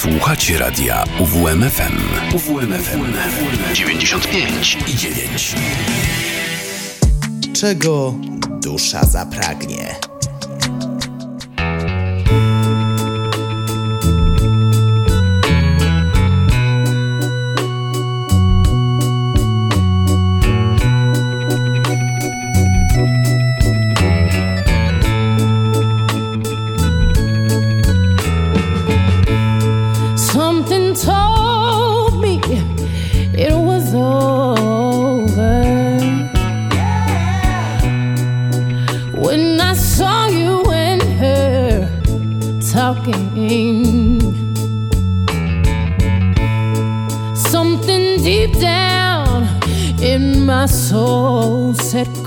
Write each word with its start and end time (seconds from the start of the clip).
Słuchacie 0.00 0.58
radia 0.58 1.04
UWMFM. 1.18 1.98
UWMFM 2.34 3.12
95 3.74 4.78
i 4.88 4.96
9. 4.96 5.54
Czego 7.52 8.14
dusza 8.60 9.04
zapragnie? 9.04 10.09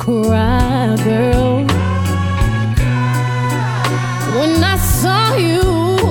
cry, 0.03 0.97
girl. 1.05 1.63
When 4.37 4.61
I 4.61 4.75
saw 4.77 5.35
you 5.35 5.61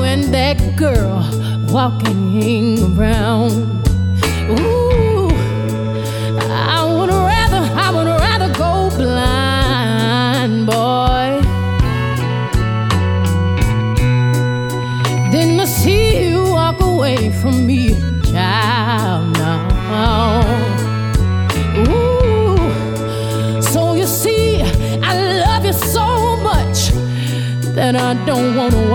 and 0.03 0.33
that 0.33 0.77
girl 0.77 1.29
walking 1.69 2.33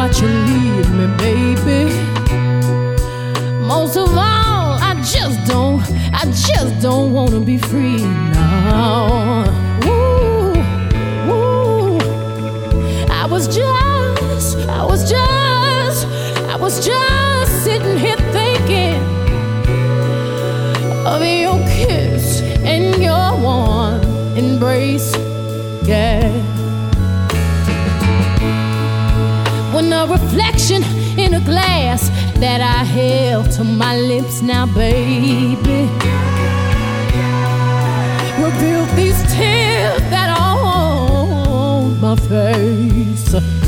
that 0.08 0.22
you 0.22 0.27
leave 0.27 0.89
me, 0.94 1.08
baby. 1.17 1.94
Most 3.59 3.97
of 3.97 4.09
all, 4.09 4.80
I 4.81 4.94
just 5.03 5.45
don't, 5.45 5.81
I 6.13 6.23
just 6.25 6.81
don't 6.81 7.11
wanna 7.11 7.41
be 7.41 7.58
free 7.58 7.97
now. 7.97 9.44
Ooh, 9.85 10.55
ooh, 11.30 12.00
I 13.11 13.28
was 13.30 13.47
just, 13.47 14.58
I 14.69 14.85
was 14.85 15.09
just, 15.09 16.08
I 16.47 16.55
was 16.55 16.85
just 16.85 17.63
sitting 17.63 17.97
here 17.97 18.17
thinking 18.31 19.03
of 21.05 21.22
your 21.22 21.59
kiss 21.67 22.41
and 22.63 23.03
your 23.03 23.35
warm 23.41 24.02
embrace, 24.38 25.13
yeah. 25.83 26.47
reflection 30.38 30.83
in 31.17 31.33
a 31.33 31.39
glass 31.39 32.09
that 32.39 32.61
I 32.61 32.83
held 32.83 33.52
to 33.53 33.63
my 33.63 33.97
lips. 33.97 34.41
Now, 34.41 34.67
baby, 34.67 35.89
revealed 38.44 38.89
these 38.95 39.19
tears 39.34 40.01
that 40.12 40.29
are 40.38 40.59
on 40.63 42.00
my 42.00 42.16
face. 42.16 43.66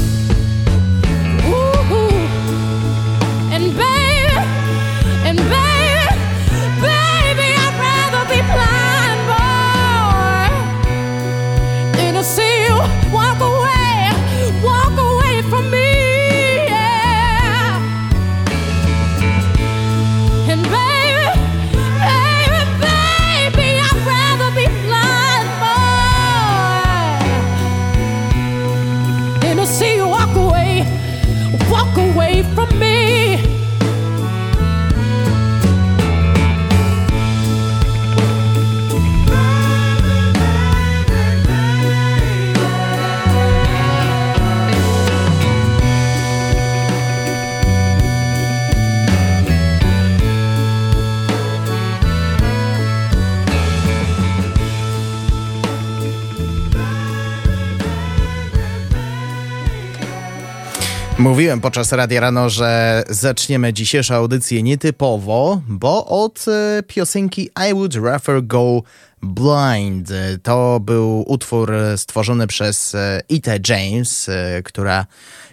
Mówiłem 61.29 61.61
podczas 61.61 61.91
Radia 61.91 62.21
Rano, 62.21 62.49
że 62.49 63.03
zaczniemy 63.09 63.73
dzisiejszą 63.73 64.15
audycję 64.15 64.63
nietypowo, 64.63 65.61
bo 65.67 66.05
od 66.05 66.45
e, 66.47 66.83
piosenki 66.83 67.49
I 67.69 67.73
Would 67.73 67.95
Rather 67.95 68.47
Go 68.47 68.81
Blind. 69.21 70.09
To 70.43 70.79
był 70.79 71.23
utwór 71.27 71.73
stworzony 71.97 72.47
przez 72.47 72.95
Ita 73.29 73.51
e, 73.51 73.59
James, 73.69 74.29
e, 74.29 74.61
która 74.63 75.05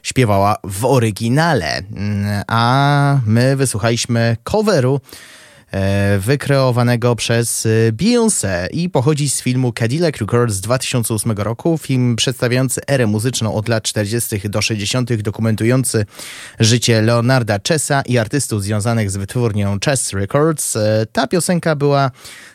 śpiewała 0.03 0.57
w 0.65 0.85
oryginale, 0.85 1.79
mm, 1.79 2.43
a 2.47 3.19
my 3.27 3.57
wysłuchaliśmy 3.57 4.37
coveru 4.45 5.01
E, 5.01 5.46
wykreowanego 6.19 7.17
przez 7.17 7.67
e, 7.67 7.93
Beyoncé 7.93 8.69
i 8.71 8.91
pochodzi 8.91 9.31
z 9.31 9.43
filmu 9.43 9.73
Cadillac 9.73 10.17
Records 10.17 10.55
z 10.55 10.61
2008 10.61 11.33
roku. 11.33 11.79
Film 11.79 12.17
przedstawiający 12.17 12.81
erę 12.87 13.07
muzyczną 13.07 13.55
od 13.55 13.69
lat 13.69 13.83
40. 13.83 14.51
do 14.51 14.63
60., 14.63 15.15
dokumentujący 15.15 16.07
życie 16.61 17.03
Leonarda 17.03 17.59
Chessa 17.69 18.03
i 18.03 18.19
artystów 18.19 18.63
związanych 18.63 19.11
z 19.11 19.17
wytwórnią 19.17 19.79
Chess 19.85 20.13
Records. 20.13 20.77
E, 20.77 21.07
ta 21.13 21.27
piosenka 21.27 21.77
była 21.77 22.11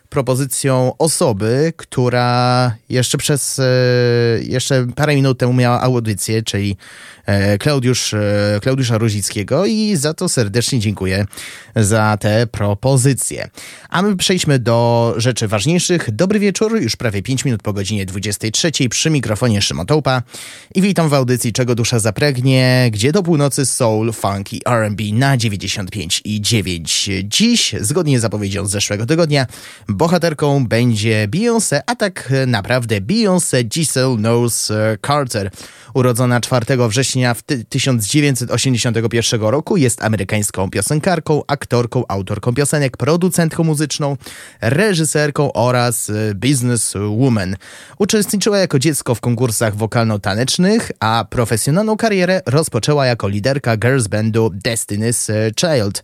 propozycją 0.10 0.92
osoby, 0.98 1.74
która 1.78 2.72
jeszcze 2.90 3.18
przez 3.18 3.62
jeszcze 4.42 4.88
parę 4.96 5.16
minut 5.16 5.40
temu 5.40 5.54
miała 5.54 5.82
audycję, 5.82 6.44
czyli 6.44 6.78
E, 7.21 7.21
Klaudiusz, 7.60 8.14
e, 8.14 8.60
Klaudiusza 8.62 8.98
Ruzickiego 8.98 9.66
i 9.66 9.96
za 9.96 10.14
to 10.14 10.30
serdecznie 10.30 10.80
dziękuję 10.80 11.26
za 11.76 12.18
te 12.18 12.48
propozycje. 12.48 13.50
A 13.90 14.02
my 14.02 14.18
przejdźmy 14.18 14.60
do 14.60 15.14
rzeczy 15.18 15.48
ważniejszych. 15.48 16.12
Dobry 16.12 16.40
wieczór, 16.40 16.82
już 16.82 16.96
prawie 16.96 17.22
5 17.22 17.46
minut 17.46 17.62
po 17.62 17.74
godzinie 17.74 18.06
23 18.06 18.72
przy 18.90 19.10
mikrofonie 19.10 19.62
Szymon 19.62 19.86
Tołpa 19.86 20.22
i 20.76 20.82
witam 20.82 21.10
w 21.10 21.14
audycji 21.14 21.54
Czego 21.54 21.76
Dusza 21.76 22.00
Zapregnie, 22.00 22.90
gdzie 22.92 23.12
do 23.12 23.24
północy 23.24 23.66
soul, 23.66 24.14
funk 24.14 24.54
i 24.54 24.62
R&B 24.66 25.04
na 25.14 25.38
95 25.38 26.22
i 26.26 26.42
9. 26.42 27.10
Dziś, 27.24 27.76
zgodnie 27.80 28.20
z 28.20 28.22
zapowiedzią 28.22 28.66
z 28.66 28.72
zeszłego 28.72 29.06
tygodnia, 29.06 29.48
bohaterką 29.88 30.68
będzie 30.68 31.28
Beyoncé, 31.28 31.82
a 31.86 31.96
tak 31.96 32.34
naprawdę 32.48 33.02
Beyoncé 33.02 33.64
Giselle 33.64 34.18
Knowles 34.18 34.72
Carter, 35.08 35.52
urodzona 35.94 36.42
4 36.42 36.88
września 36.90 37.21
w 37.34 37.44
1981 37.70 39.42
roku. 39.42 39.78
Jest 39.78 40.04
amerykańską 40.04 40.70
piosenkarką, 40.70 41.42
aktorką, 41.48 42.04
autorką 42.08 42.54
piosenek, 42.54 42.98
producentką 42.98 43.64
muzyczną, 43.64 44.18
reżyserką 44.62 45.54
oraz 45.54 46.10
y, 46.10 46.36
businesswoman. 46.36 47.56
Uczestniczyła 47.98 48.58
jako 48.58 48.80
dziecko 48.80 49.16
w 49.16 49.22
konkursach 49.22 49.76
wokalno-tanecznych, 49.76 50.92
a 51.00 51.26
profesjonalną 51.30 51.98
karierę 51.98 52.42
rozpoczęła 52.46 53.06
jako 53.06 53.28
liderka 53.28 53.78
girls 53.78 54.08
bandu 54.08 54.52
Destiny's 54.66 55.32
Child 55.60 56.04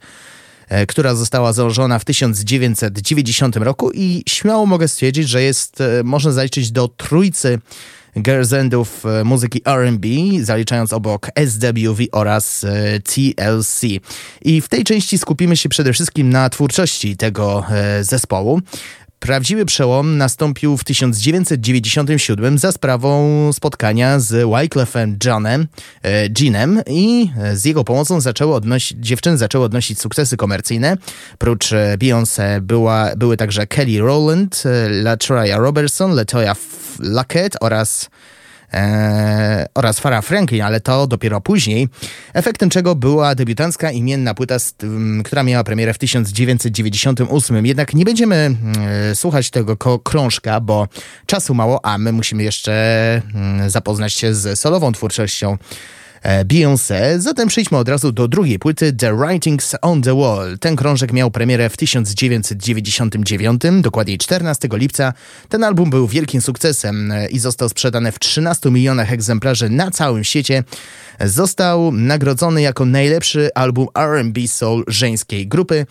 e, 0.70 0.86
która 0.86 1.16
została 1.16 1.54
założona 1.54 2.00
w 2.00 2.06
1990 2.06 3.56
roku 3.56 3.92
i 3.92 4.24
śmiało 4.30 4.66
mogę 4.66 4.88
stwierdzić, 4.88 5.30
że 5.30 5.42
jest, 5.42 5.84
można 6.04 6.32
zaliczyć 6.32 6.72
do 6.72 6.88
trójcy 6.88 7.60
girls 8.22 8.54
endów 8.54 9.06
e, 9.06 9.24
muzyki 9.24 9.62
R&B, 9.66 10.08
zaliczając 10.42 10.94
obok 10.94 11.30
SWV 11.48 12.04
oraz 12.12 12.64
e, 12.64 13.00
TLC. 13.00 13.82
I 14.42 14.62
w 14.62 14.68
tej 14.70 14.84
części 14.84 15.18
skupimy 15.18 15.58
się 15.58 15.70
przede 15.70 15.94
wszystkim 15.94 16.30
na 16.30 16.50
twórczości 16.50 17.18
tego 17.18 17.66
e, 17.70 18.04
zespołu. 18.04 18.62
Prawdziwy 19.20 19.66
przełom 19.66 20.18
nastąpił 20.18 20.78
w 20.78 20.84
1997 20.84 22.58
za 22.58 22.72
sprawą 22.72 23.54
spotkania 23.54 24.20
z 24.20 24.50
Wyclefem 24.50 25.18
Johnem, 25.26 25.68
e, 26.04 26.28
Jeanem 26.40 26.82
i 26.88 27.32
z 27.54 27.66
jego 27.66 27.84
pomocą 27.84 28.22
zaczęły 28.22 28.56
odnosić, 28.56 28.98
dziewczyny 29.00 29.38
zaczęły 29.38 29.66
odnosić 29.66 30.00
sukcesy 30.00 30.38
komercyjne. 30.38 30.98
Prócz 31.38 31.74
e, 31.74 31.98
Beyoncé 31.98 32.62
była, 32.62 33.16
były 33.16 33.38
także 33.38 33.68
Kelly 33.68 34.00
Rowland, 34.00 34.64
e, 34.66 34.90
LaToya 34.90 35.58
Robertson, 35.58 36.16
Latoya 36.16 36.56
Luckett 37.00 37.58
oraz 37.62 38.10
e, 38.74 39.66
oraz 39.74 40.00
Farah 40.00 40.26
Franklin, 40.26 40.62
ale 40.62 40.80
to 40.80 41.08
dopiero 41.08 41.42
później, 41.42 41.88
efektem 42.34 42.70
czego 42.70 42.96
była 42.96 43.36
debiutancka 43.36 43.92
imienna 43.92 44.34
płyta, 44.34 44.58
która 45.24 45.44
miała 45.44 45.64
premierę 45.64 45.94
w 45.94 45.98
1998. 45.98 47.66
Jednak 47.66 47.94
nie 47.94 48.06
będziemy 48.06 48.56
e, 49.12 49.16
słuchać 49.16 49.50
tego 49.50 50.00
krążka, 50.00 50.60
bo 50.60 50.88
czasu 51.26 51.54
mało, 51.54 51.86
a 51.86 51.98
my 51.98 52.12
musimy 52.12 52.44
jeszcze 52.44 52.74
mm, 53.36 53.70
zapoznać 53.70 54.14
się 54.14 54.34
z 54.34 54.60
solową 54.60 54.92
twórczością 54.92 55.58
E, 55.58 55.58
Beyoncé. 56.46 57.20
Zatem 57.20 57.48
przejdźmy 57.48 57.78
od 57.78 57.90
razu 57.90 58.12
do 58.12 58.28
drugiej 58.28 58.60
płyty 58.60 58.94
The 58.94 59.18
Writings 59.18 59.76
on 59.82 60.02
the 60.02 60.16
Wall. 60.16 60.60
Ten 60.60 60.76
krążek 60.76 61.14
miał 61.14 61.32
premierę 61.32 61.70
w 61.70 61.78
1999, 61.78 63.62
dokładniej 63.82 64.18
14 64.18 64.68
lipca. 64.72 65.14
Ten 65.50 65.64
album 65.64 65.90
był 65.90 66.08
wielkim 66.08 66.42
sukcesem 66.42 67.12
e, 67.12 67.28
i 67.28 67.40
został 67.40 67.70
sprzedany 67.70 68.12
w 68.12 68.20
13 68.20 68.72
milionach 68.72 69.12
egzemplarzy 69.12 69.70
na 69.70 69.92
całym 69.92 70.24
świecie. 70.24 70.64
Został 71.20 71.92
nagrodzony 71.92 72.62
jako 72.62 72.86
najlepszy 72.86 73.50
album 73.56 73.88
R&B 73.96 74.48
soul 74.48 74.84
żeńskiej 74.88 75.48
grupy. 75.48 75.86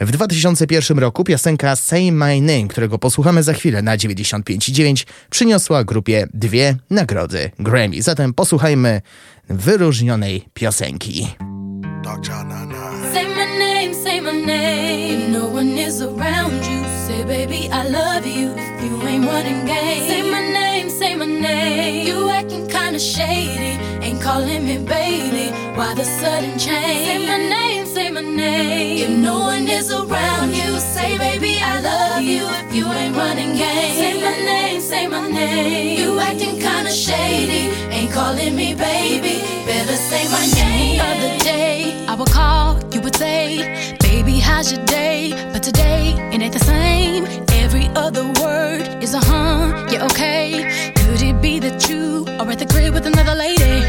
W 0.00 0.10
2001 0.10 0.98
roku 0.98 1.24
piosenka 1.24 1.76
Say 1.76 2.12
My 2.12 2.40
Name, 2.40 2.68
którego 2.68 2.98
posłuchamy 2.98 3.42
za 3.42 3.52
chwilę 3.52 3.82
na 3.82 3.96
95,9, 3.96 5.06
przyniosła 5.30 5.84
grupie 5.84 6.26
dwie 6.34 6.76
nagrody 6.90 7.50
Grammy. 7.58 8.02
Zatem 8.02 8.34
posłuchajmy 8.34 9.02
wyróżnionej 9.50 10.48
piosenki. 10.54 11.26
Say 13.12 13.24
my 13.28 13.58
name, 13.58 13.94
say 13.94 14.20
my 14.20 14.32
name. 14.46 15.32
No 15.32 15.48
one 15.48 15.78
is 15.78 16.02
around 16.02 16.66
you. 16.66 16.99
Say, 17.20 17.26
baby, 17.26 17.68
I 17.70 17.86
love 17.86 18.24
you. 18.26 18.54
If 18.56 18.82
you 18.82 18.96
ain't 19.06 19.26
running 19.26 19.66
game, 19.66 20.08
say 20.08 20.22
my 20.22 20.40
name, 20.40 20.88
say 20.88 21.14
my 21.14 21.26
name. 21.26 22.06
You 22.06 22.30
acting 22.30 22.66
kinda 22.66 22.98
shady, 22.98 23.76
ain't 24.00 24.22
calling 24.22 24.64
me 24.64 24.78
baby. 24.78 25.52
Why 25.76 25.92
the 25.92 26.04
sudden 26.04 26.58
change? 26.58 27.04
Say 27.08 27.18
my 27.26 27.36
name, 27.36 27.84
say 27.84 28.08
my 28.08 28.22
name. 28.22 29.02
If 29.04 29.10
no 29.10 29.38
one 29.40 29.68
is 29.68 29.92
around 29.92 30.54
you, 30.56 30.80
say, 30.80 31.18
baby, 31.18 31.58
I 31.60 31.80
love 31.80 32.22
you. 32.22 32.46
If 32.64 32.74
you 32.74 32.86
ain't 32.90 33.14
running 33.14 33.52
game, 33.54 33.94
say 34.00 34.14
my 34.22 34.36
name, 34.52 34.80
say 34.80 35.06
my 35.06 35.28
name. 35.28 36.00
You 36.00 36.18
acting 36.20 36.58
kinda 36.58 36.90
shady, 36.90 37.68
ain't 37.96 38.12
calling 38.12 38.56
me 38.56 38.72
baby. 38.72 39.42
Better 39.66 39.98
say 40.08 40.24
my 40.36 40.46
name. 40.54 40.96
The 40.96 41.04
other 41.04 41.44
day, 41.44 42.06
I 42.08 42.14
would 42.14 42.30
call, 42.30 42.80
you 42.94 43.02
would 43.02 43.16
say, 43.16 43.98
baby, 44.22 44.38
how's 44.38 44.70
your 44.70 44.84
day? 44.84 45.30
But 45.52 45.62
today, 45.62 46.12
it 46.32 46.42
ain't 46.42 46.52
the 46.52 46.64
same. 46.74 47.24
Every 47.64 47.88
other 47.96 48.24
word 48.42 49.02
is 49.02 49.14
a 49.14 49.20
huh, 49.20 49.86
yeah, 49.90 50.04
okay. 50.06 50.92
Could 50.96 51.22
it 51.22 51.40
be 51.40 51.58
that 51.60 51.88
you 51.88 52.26
are 52.38 52.50
at 52.50 52.58
the 52.58 52.66
crib 52.66 52.92
with 52.92 53.06
another 53.06 53.34
lady? 53.34 53.80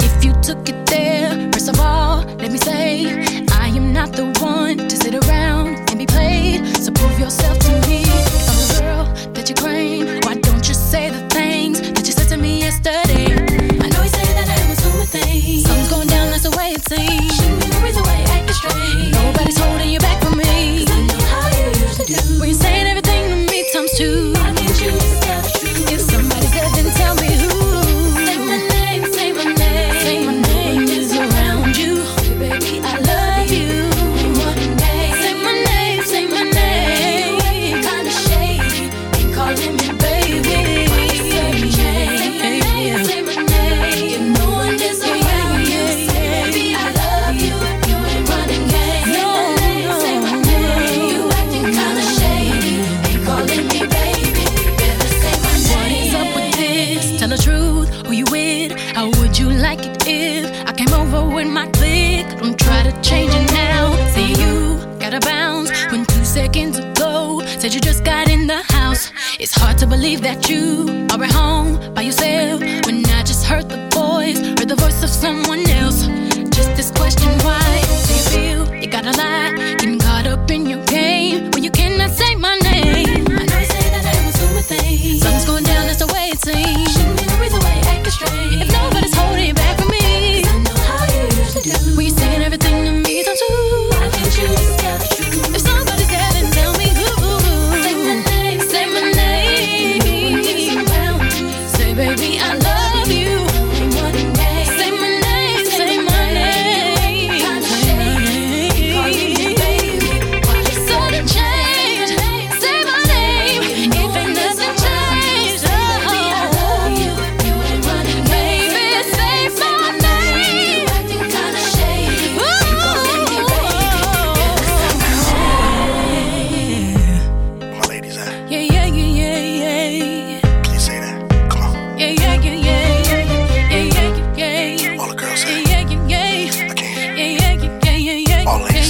If 0.00 0.24
you 0.24 0.32
took 0.40 0.66
it 0.68 0.86
there, 0.86 1.30
first 1.52 1.68
of 1.68 1.78
all, 1.78 2.24
let 2.42 2.50
me 2.52 2.58
say, 2.58 3.22
I 3.64 3.68
am 3.68 3.92
not 3.92 4.12
the 4.12 4.26
one 4.40 4.78
to 4.78 4.96
sit 4.96 5.14
around 5.14 5.90
and 5.90 5.98
be 5.98 6.06
played. 6.06 6.64
So 6.78 6.90
prove 6.92 7.18
yourself 7.18 7.58
to 7.58 7.72
me. 7.86 8.00
I'm 8.48 8.58
the 8.62 8.78
girl 8.80 9.04
that 9.34 9.48
you 9.48 9.54
claim, 9.54 10.20
why 10.22 10.34
don't 10.36 10.66
you 10.66 10.74
say 10.74 11.10
the 11.10 11.22
things 11.28 11.80
that 11.80 12.06
you 12.06 12.12
said 12.12 12.28
to 12.28 12.38
me 12.38 12.60
yesterday? 12.60 13.26
I 13.84 13.88
know 13.92 14.02
you 14.02 14.12
say 14.20 14.28
that 14.38 14.48
I'm 14.56 14.70
assuming 14.72 15.10
things. 15.18 15.66
Something's 15.66 15.90
going 15.90 16.08
down, 16.08 16.30
that's 16.30 16.44
the 16.48 16.56
way 16.56 16.70
it 16.72 16.84
seems. 16.88 17.45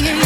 yeah, 0.02 0.14
yeah. 0.14 0.25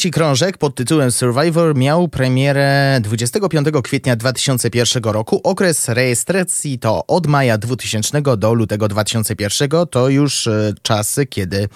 Trzeci 0.00 0.10
krążek 0.10 0.58
pod 0.58 0.74
tytułem 0.74 1.10
Survivor 1.10 1.76
miał 1.76 2.08
premierę 2.08 3.00
25 3.02 3.68
kwietnia 3.84 4.16
2001 4.16 5.02
roku. 5.02 5.40
Okres 5.44 5.88
rejestracji 5.88 6.78
to 6.78 7.06
od 7.06 7.26
maja 7.26 7.58
2000 7.58 8.22
do 8.36 8.54
lutego 8.54 8.88
2001. 8.88 9.70
To 9.90 10.08
już 10.08 10.46
e, 10.46 10.72
czasy, 10.82 11.26
kiedy 11.26 11.68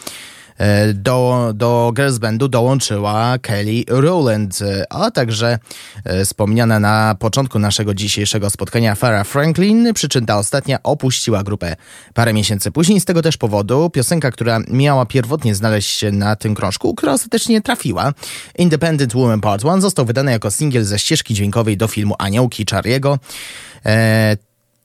do, 0.94 1.52
do 1.54 1.92
girls 1.96 2.18
bandu 2.18 2.48
dołączyła 2.48 3.38
Kelly 3.38 3.84
Rowland, 3.88 4.62
e, 4.62 4.92
a 4.92 5.10
także 5.10 5.58
e, 6.04 6.24
wspomniana 6.24 6.80
na 6.80 7.16
początku 7.18 7.58
naszego 7.58 7.94
dzisiejszego 7.94 8.50
spotkania 8.50 8.94
Farah 8.94 9.26
Franklin, 9.26 9.94
przy 9.94 10.08
czym 10.08 10.26
ta 10.26 10.38
ostatnia 10.38 10.82
opuściła 10.82 11.42
grupę 11.42 11.76
parę 12.14 12.32
miesięcy 12.32 12.70
później. 12.70 13.00
Z 13.00 13.04
tego 13.04 13.22
też 13.22 13.36
powodu 13.36 13.90
piosenka, 13.90 14.30
która 14.30 14.60
miała 14.70 15.06
pierwotnie 15.06 15.54
znaleźć 15.54 15.98
się 15.98 16.12
na 16.12 16.36
tym 16.36 16.54
krążku, 16.54 16.94
która 16.94 17.12
ostatecznie 17.12 17.60
trafiła, 17.60 18.12
Independent 18.58 19.14
Woman 19.14 19.40
Part 19.40 19.64
1, 19.64 19.80
został 19.80 20.04
wydany 20.04 20.32
jako 20.32 20.50
singiel 20.50 20.84
ze 20.84 20.98
ścieżki 20.98 21.34
dźwiękowej 21.34 21.76
do 21.76 21.88
filmu 21.88 22.14
Aniołki 22.18 22.64
Charliego. 22.70 23.18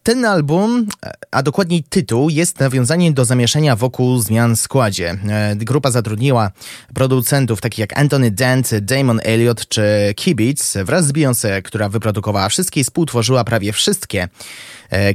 Ten 0.03 0.25
album, 0.25 0.87
a 1.31 1.43
dokładniej 1.43 1.83
tytuł, 1.83 2.29
jest 2.29 2.59
nawiązaniem 2.59 3.13
do 3.13 3.25
zamieszania 3.25 3.75
wokół 3.75 4.19
zmian 4.19 4.55
w 4.55 4.59
składzie. 4.59 5.17
E, 5.29 5.55
grupa 5.55 5.91
zatrudniła 5.91 6.51
producentów 6.93 7.61
takich 7.61 7.79
jak 7.79 7.99
Anthony 7.99 8.31
Dent, 8.31 8.75
Damon 8.81 9.19
Elliott 9.23 9.67
czy 9.67 9.83
Kibitz 10.15 10.77
wraz 10.85 11.07
z 11.07 11.11
Beyoncé, 11.11 11.61
która 11.61 11.89
wyprodukowała 11.89 12.49
wszystkie 12.49 12.81
i 12.81 12.83
współtworzyła 12.83 13.43
prawie 13.43 13.73
wszystkie 13.73 14.27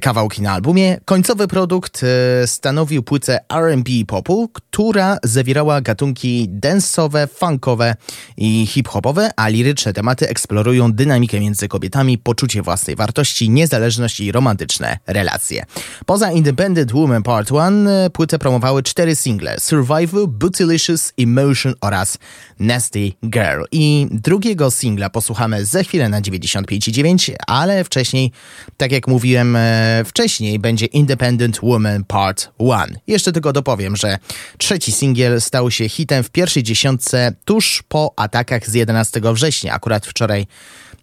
kawałki 0.01 0.43
na 0.43 0.53
albumie. 0.53 1.01
Końcowy 1.05 1.49
produkt 1.49 2.03
e, 2.05 2.47
stanowił 2.47 3.03
płytę 3.03 3.39
R&B 3.49 3.91
popu, 4.07 4.49
która 4.53 5.19
zawierała 5.23 5.81
gatunki 5.81 6.49
dance'owe, 6.61 7.29
funkowe 7.29 7.95
i 8.37 8.67
hip-hopowe, 8.67 9.31
a 9.37 9.49
liryczne 9.49 9.93
tematy 9.93 10.29
eksplorują 10.29 10.93
dynamikę 10.93 11.41
między 11.41 11.69
kobietami, 11.69 12.19
poczucie 12.19 12.63
własnej 12.63 12.97
wartości, 12.97 13.51
niezależność 13.51 14.21
i 14.21 14.33
romantyczne 14.33 14.99
relacje. 15.07 15.65
Poza 16.07 16.33
Independent 16.33 16.93
Woman 16.93 17.23
Part 17.23 17.51
1 17.51 17.89
e, 17.89 18.11
płytę 18.11 18.39
promowały 18.39 18.83
cztery 18.83 19.17
single 19.17 19.57
Survival, 19.61 20.27
Bootylicious, 20.29 21.13
Emotion 21.19 21.75
oraz 21.81 22.19
Nasty 22.59 23.13
Girl. 23.25 23.63
I 23.73 24.07
drugiego 24.11 24.71
singla 24.71 25.11
posłuchamy 25.11 25.65
za 25.65 25.83
chwilę 25.83 26.09
na 26.09 26.21
95,9, 26.21 27.33
ale 27.47 27.85
wcześniej, 27.85 28.33
tak 28.77 28.93
jak 28.93 29.09
mówiłem, 29.09 29.57
E, 29.57 30.03
wcześniej 30.07 30.59
będzie 30.59 30.87
Independent 30.87 31.61
Woman 31.63 32.05
Part 32.05 32.51
1. 32.61 32.99
Jeszcze 33.07 33.33
tylko 33.33 33.53
dopowiem, 33.53 33.97
że 33.97 34.19
trzeci 34.59 34.93
singiel 34.93 35.41
stał 35.41 35.71
się 35.71 35.89
hitem 35.89 36.25
w 36.25 36.31
pierwszej 36.31 36.63
dziesiątce 36.63 37.33
tuż 37.45 37.83
po 37.89 38.13
atakach 38.17 38.71
z 38.71 38.75
11 38.75 39.21
września. 39.35 39.75
Akurat 39.75 40.07
wczoraj 40.07 40.47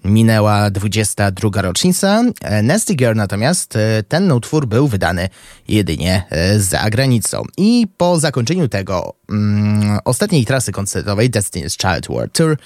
minęła 0.03 0.69
22 0.69 1.61
rocznica. 1.61 2.23
E, 2.41 2.63
Nasty 2.63 2.95
Girl 2.95 3.15
natomiast 3.15 3.75
e, 3.75 4.03
ten 4.07 4.31
utwór 4.31 4.67
był 4.67 4.87
wydany 4.87 5.29
jedynie 5.67 6.23
za 6.57 6.89
granicą. 6.89 7.43
I 7.57 7.87
po 7.97 8.19
zakończeniu 8.19 8.67
tego 8.67 9.13
mm, 9.29 9.99
ostatniej 10.05 10.45
trasy 10.45 10.71
koncertowej 10.71 11.29
Destiny's 11.31 11.77
Child 11.81 12.07
World 12.07 12.33
Tour 12.33 12.57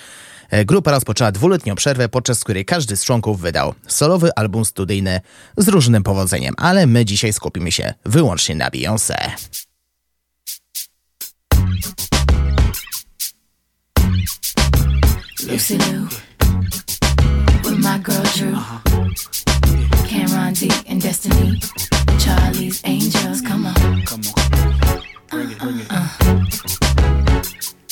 E, 0.49 0.65
grupa 0.65 0.91
rozpoczęła 0.91 1.31
dwuletnią 1.31 1.75
przerwę, 1.75 2.09
podczas 2.09 2.43
której 2.43 2.65
każdy 2.65 2.97
z 2.97 3.05
członków 3.05 3.41
wydał 3.41 3.73
solowy 3.87 4.29
album 4.35 4.65
studyjny 4.65 5.21
z 5.57 5.67
różnym 5.67 6.03
powodzeniem, 6.03 6.53
ale 6.57 6.87
my 6.87 7.05
dzisiaj 7.05 7.33
skupimy 7.33 7.71
się 7.71 7.93
wyłącznie 8.05 8.55
na 8.55 8.69
Beyoncé. 8.69 9.15
Lucy 15.51 15.77
my 17.85 17.99
girl 17.99 18.23
Drew, 18.33 18.55
Cameron 20.07 20.53
D 20.55 20.71
and 20.87 20.99
Destiny, 20.99 21.59
Charlie's 22.17 22.81
Angels, 22.83 23.41
come 23.41 23.67
on. 23.67 24.01
Come 24.05 24.21
on. 24.35 25.03
Bring 25.29 25.51
it, 25.51 25.59
bring 25.59 25.79
it. 25.79 25.87
Uh, 25.91 26.07
uh. 26.21 27.43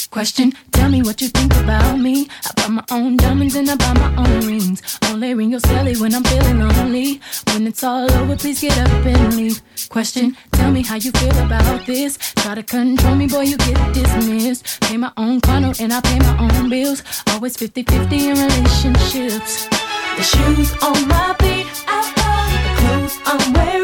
Question, 0.10 0.54
tell 0.72 0.90
me 0.90 1.04
what 1.04 1.22
you 1.22 1.28
think 1.28 1.54
about 1.56 2.00
me. 2.00 2.28
I 2.46 2.52
buy 2.56 2.68
my 2.70 2.84
own 2.90 3.18
diamonds 3.18 3.56
and 3.56 3.70
I 3.70 3.76
buy 3.76 3.94
my 3.94 4.16
own 4.16 4.48
rings. 4.48 4.82
Only 5.10 5.36
ring 5.36 5.52
your 5.52 5.60
celly 5.60 6.00
when 6.02 6.16
I'm 6.16 6.24
feeling 6.24 6.60
lonely. 6.60 7.22
When 7.48 7.68
it's 7.68 7.84
all 7.84 8.12
over, 8.12 8.36
please 8.36 8.62
get 8.62 8.78
up 8.80 9.06
and 9.06 9.36
leave. 9.36 9.62
Question, 9.90 10.36
tell 10.54 10.72
me 10.72 10.82
how 10.82 10.96
you 10.96 11.12
feel 11.12 11.38
about 11.40 11.86
this. 11.86 12.18
Try 12.18 12.56
to 12.56 12.64
control 12.64 13.16
me, 13.16 13.28
boy, 13.28 13.42
you 13.42 13.58
get 13.58 13.94
dismissed. 13.94 14.82
Pay 14.82 14.98
my 14.98 15.12
own 15.18 15.40
condo 15.42 15.74
and 15.80 15.94
I 15.94 16.02
pay 16.02 16.18
my 16.20 16.38
own 16.40 16.70
bills. 16.70 17.04
Always 17.28 17.58
50 17.58 17.84
50 17.84 18.30
in 18.30 18.38
relationships. 18.38 19.83
The 20.16 20.22
shoes 20.22 20.72
on 20.82 21.08
my 21.08 21.36
feet, 21.40 21.68
I 21.88 22.14
bought 22.16 22.52
the 22.64 22.82
clothes 22.82 23.20
I'm 23.26 23.54
wearing. 23.54 23.83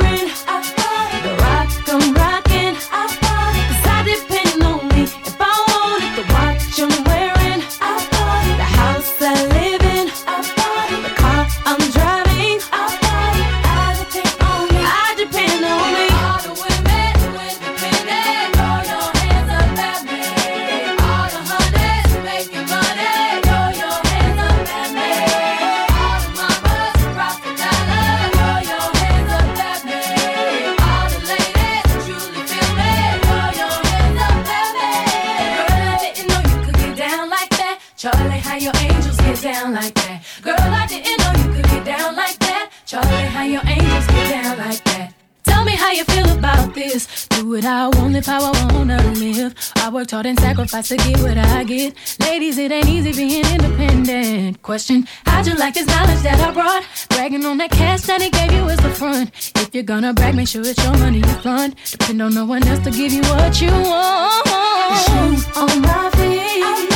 To 50.88 50.98
get 50.98 51.20
what 51.20 51.38
I 51.38 51.64
get. 51.64 51.96
Ladies, 52.20 52.58
it 52.58 52.72
ain't 52.72 52.88
easy 52.88 53.12
being 53.12 53.46
independent. 53.46 54.62
Question, 54.62 55.08
how'd 55.26 55.46
you 55.48 55.56
like 55.56 55.74
this 55.74 55.88
knowledge 55.88 56.22
that 56.22 56.40
I 56.40 56.52
brought? 56.52 56.84
Bragging 57.10 57.46
on 57.46 57.58
that 57.58 57.72
cash 57.72 58.02
that 58.04 58.22
he 58.22 58.30
gave 58.30 58.52
you 58.52 58.70
as 58.70 58.78
the 58.80 58.90
front. 58.90 59.32
If 59.56 59.74
you're 59.74 59.84
gonna 59.84 60.14
brag, 60.14 60.36
make 60.36 60.48
sure 60.48 60.62
it's 60.66 60.82
your 60.84 60.98
money 60.98 61.20
you 61.20 61.34
fund. 61.44 61.76
Depend 61.92 62.22
on 62.22 62.34
no 62.34 62.46
one 62.46 62.66
else 62.68 62.84
to 62.86 62.92
give 62.92 63.12
you 63.12 63.22
what 63.24 63.62
you 63.62 63.72
want. 63.72 64.48
Shoes 65.06 65.58
on 65.58 65.82
my 65.82 66.10
feet, 66.16 66.89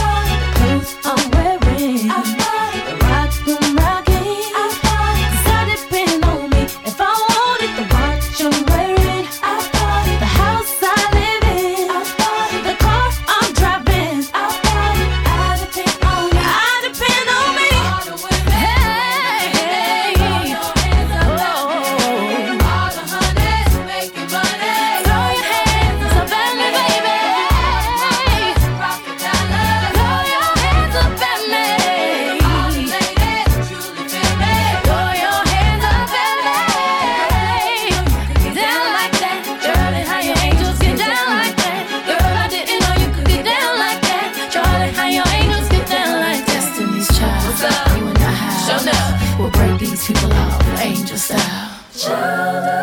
Child 52.04 52.83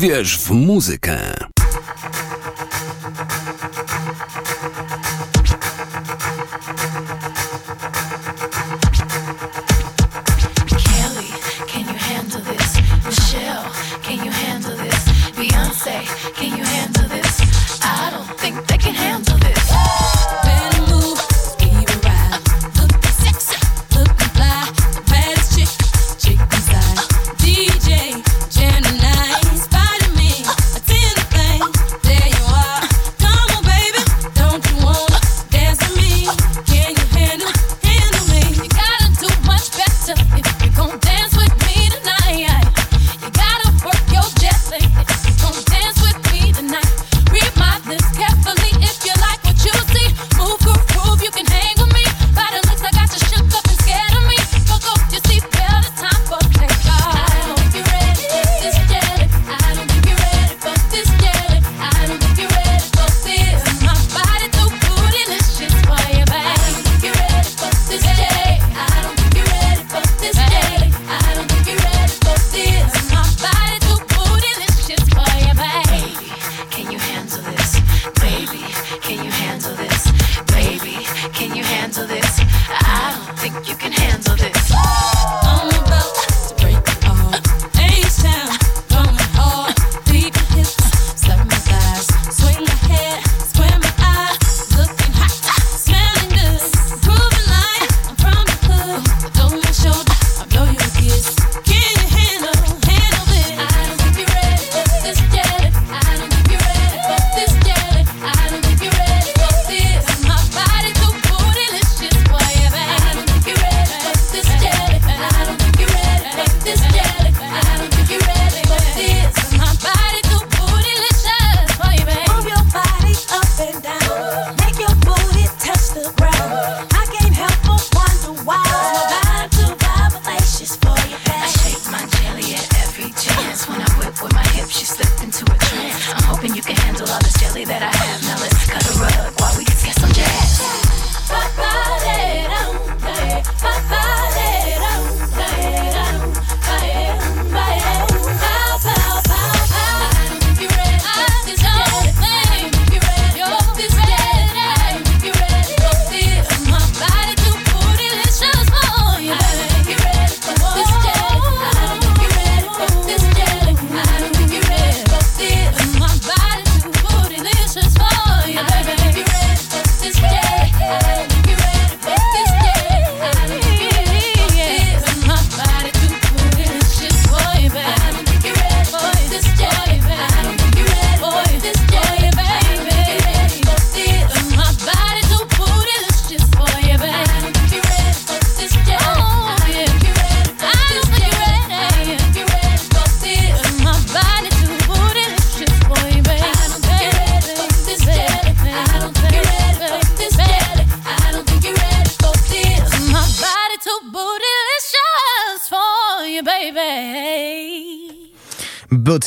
Uwierz 0.00 0.38
w 0.38 0.50
muzykę. 0.50 1.49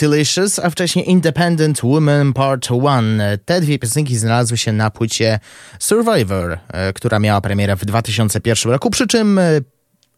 Bootylicious, 0.03 0.59
a 0.59 0.69
wcześniej 0.69 1.09
Independent 1.09 1.81
Woman 1.83 2.33
Part 2.33 2.69
1. 2.71 3.21
Te 3.45 3.61
dwie 3.61 3.79
piosenki 3.79 4.17
znalazły 4.17 4.57
się 4.57 4.71
na 4.71 4.91
płycie 4.91 5.39
Survivor, 5.79 6.57
e, 6.67 6.93
która 6.93 7.19
miała 7.19 7.41
premierę 7.41 7.75
w 7.75 7.85
2001 7.85 8.71
roku, 8.71 8.89
przy 8.89 9.07
czym 9.07 9.39
e, 9.39 9.43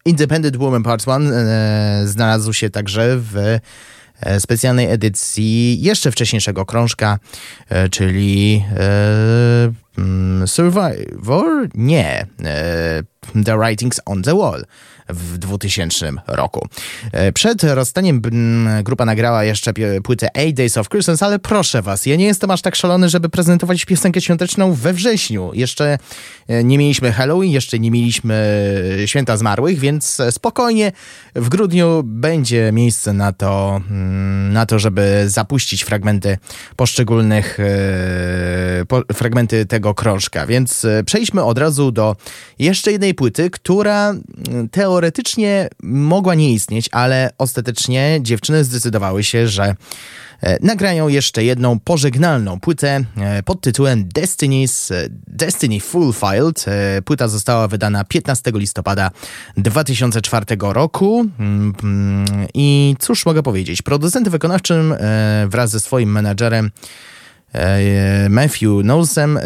Independent 0.05 0.57
Woman 0.57 0.83
Part 0.83 1.07
1 1.07 1.33
e, 1.33 2.01
znalazł 2.05 2.53
się 2.53 2.69
także 2.69 3.17
w 3.17 3.59
specjalnej 4.39 4.91
edycji 4.91 5.81
jeszcze 5.81 6.11
wcześniejszego 6.11 6.65
krążka, 6.65 7.19
czyli 7.91 8.65
mm, 9.97 10.47
Survivor? 10.47 11.67
Nie. 11.73 12.27
The 13.45 13.57
Writings 13.57 13.99
on 14.05 14.23
the 14.23 14.37
Wall 14.37 14.65
w 15.09 15.37
2000 15.37 16.11
roku. 16.27 16.67
E, 17.11 17.31
przed 17.31 17.63
rozstaniem 17.63 18.21
grupa 18.83 19.05
nagrała 19.05 19.43
jeszcze 19.43 19.73
płytę 20.03 20.27
Eight 20.33 20.57
Days 20.57 20.77
of 20.77 20.89
Christmas, 20.89 21.23
ale 21.23 21.39
proszę 21.39 21.81
was, 21.81 22.05
ja 22.05 22.15
nie 22.15 22.25
jestem 22.25 22.51
aż 22.51 22.61
tak 22.61 22.75
szalony, 22.75 23.09
żeby 23.09 23.29
prezentować 23.29 23.85
piosenkę 23.85 24.21
świąteczną 24.21 24.73
we 24.73 24.93
wrześniu. 24.93 25.51
Jeszcze 25.53 25.97
e, 26.47 26.63
nie 26.63 26.77
mieliśmy 26.77 27.11
Halloween, 27.11 27.51
jeszcze 27.51 27.79
nie 27.79 27.91
mieliśmy 27.91 28.35
Święta 29.05 29.37
Zmarłych, 29.37 29.79
więc 29.79 30.21
spokojnie 30.31 30.91
w 31.35 31.49
grudniu 31.49 32.01
będzie 32.03 32.71
miejsce 32.71 33.13
na 33.13 33.31
to, 33.31 33.81
mm, 33.89 34.53
na 34.53 34.65
to 34.65 34.79
żeby 34.79 35.23
zapuścić 35.27 35.83
fragmenty 35.83 36.37
poszczególnych 36.75 37.59
e, 37.59 39.13
fragmenty 39.13 39.65
tego 39.65 39.93
krążka. 39.93 40.45
Więc 40.45 40.85
przejdźmy 41.05 41.43
od 41.43 41.57
razu 41.57 41.91
do 41.91 42.15
jeszcze 42.59 42.91
jednej 42.91 43.13
płyty, 43.13 43.49
która 43.49 44.13
teoretycznie 44.71 44.94
teoretycznie 44.95 45.69
mogła 45.83 46.35
nie 46.35 46.53
istnieć, 46.53 46.89
ale 46.91 47.29
ostatecznie 47.37 48.19
dziewczyny 48.21 48.63
zdecydowały 48.63 49.23
się, 49.23 49.47
że 49.47 49.75
e, 50.41 50.57
nagrają 50.61 51.07
jeszcze 51.07 51.43
jedną 51.43 51.79
pożegnalną 51.79 52.59
płytę 52.59 53.05
e, 53.17 53.43
pod 53.43 53.61
tytułem 53.61 54.09
Destiny's 54.09 54.93
e, 54.93 55.07
Destiny 55.27 55.79
Fulfilled. 55.79 56.65
Płyta 57.05 57.27
została 57.27 57.67
wydana 57.67 58.03
15 58.03 58.51
listopada 58.53 59.11
2004 59.57 60.45
roku 60.59 61.25
mm, 61.39 61.73
i 62.53 62.95
cóż 62.99 63.25
mogę 63.25 63.43
powiedzieć, 63.43 63.81
producentem 63.81 64.31
wykonawczym 64.31 64.95
wraz 65.47 65.69
ze 65.69 65.79
swoim 65.79 66.11
menadżerem 66.11 66.71
Matthew 68.29 68.81
Knowlesem. 68.81 69.39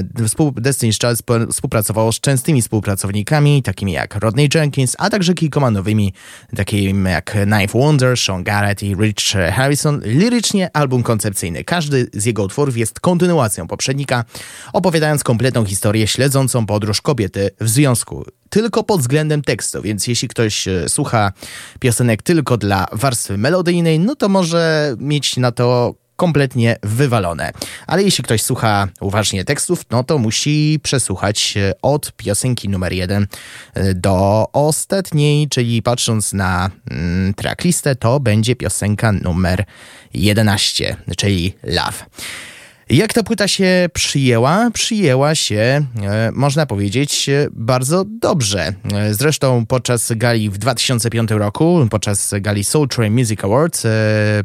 Destiny's 0.56 1.00
Child 1.00 1.52
współpracowało 1.52 2.12
z 2.12 2.19
częstymi 2.19 2.62
współpracownikami, 2.62 3.63
takimi 3.63 3.91
jak 3.91 4.15
Rodney 4.15 4.50
Jenkins, 4.56 4.95
a 5.00 5.10
także 5.10 5.34
kilkoma 5.34 5.72
nowymi, 5.72 6.13
takimi 6.56 7.10
jak 7.10 7.32
Knife 7.32 7.80
Wonder, 7.80 8.17
Sean 8.17 8.43
Garrett 8.43 8.84
i 8.84 8.95
Rich 8.95 9.54
Harrison. 9.54 10.02
Lirycznie 10.04 10.69
album 10.74 11.04
koncepcyjny. 11.04 11.63
Każdy 11.63 12.08
z 12.13 12.26
jego 12.26 12.43
utworów 12.43 12.78
jest 12.78 13.00
kontynuacją 13.00 13.67
poprzednika, 13.67 14.26
opowiadając 14.74 15.24
kompletną 15.24 15.65
historię 15.65 16.08
śledzącą 16.08 16.65
podróż 16.65 17.02
kobiety 17.02 17.50
w 17.60 17.69
związku 17.69 18.26
tylko 18.50 18.84
pod 18.84 19.02
względem 19.02 19.41
tekstu, 19.41 19.82
więc 19.82 20.08
jeśli 20.08 20.28
ktoś 20.28 20.67
e, 20.67 20.89
słucha 20.89 21.32
piosenek 21.80 22.22
tylko 22.22 22.58
dla 22.58 22.86
warstwy 22.91 23.38
melodyjnej, 23.38 24.00
no 24.00 24.15
to 24.15 24.30
może 24.30 24.95
mieć 25.00 25.38
na 25.38 25.52
to 25.52 25.95
kompletnie 26.20 26.76
wywalone. 26.84 27.52
Ale 27.88 28.04
jeśli 28.04 28.24
ktoś 28.24 28.42
słucha 28.42 28.88
uważnie 29.02 29.46
tekstów, 29.46 29.86
no 29.92 30.04
to 30.04 30.18
musi 30.18 30.80
przesłuchać 30.84 31.54
od 31.82 32.12
piosenki 32.12 32.70
numer 32.70 32.94
jeden 32.94 33.28
e, 33.74 33.94
do 33.94 34.48
ostatniej, 34.54 35.50
czyli 35.50 35.82
patrząc 35.82 36.34
na 36.34 36.70
mm, 36.92 37.34
tracklistę, 37.34 37.96
to 37.96 38.20
będzie 38.20 38.56
piosenka 38.56 39.12
numer 39.12 39.66
11, 40.14 40.96
czyli 41.18 41.54
Love. 41.64 42.06
Jak 42.89 43.13
ta 43.13 43.23
płyta 43.23 43.47
się 43.47 43.89
przyjęła? 43.93 44.71
Przyjęła 44.73 45.36
się, 45.36 45.86
e, 46.02 46.32
można 46.34 46.65
powiedzieć, 46.65 47.30
e, 47.30 47.47
bardzo 47.52 48.06
dobrze. 48.06 48.73
E, 48.93 49.13
zresztą 49.13 49.65
podczas 49.65 50.12
gali 50.15 50.49
w 50.49 50.58
2005 50.58 51.32
roku, 51.32 51.88
podczas 51.91 52.34
gali 52.41 52.63
Soul 52.63 52.88
Train 52.88 53.13
Music 53.13 53.43
Awards, 53.43 53.88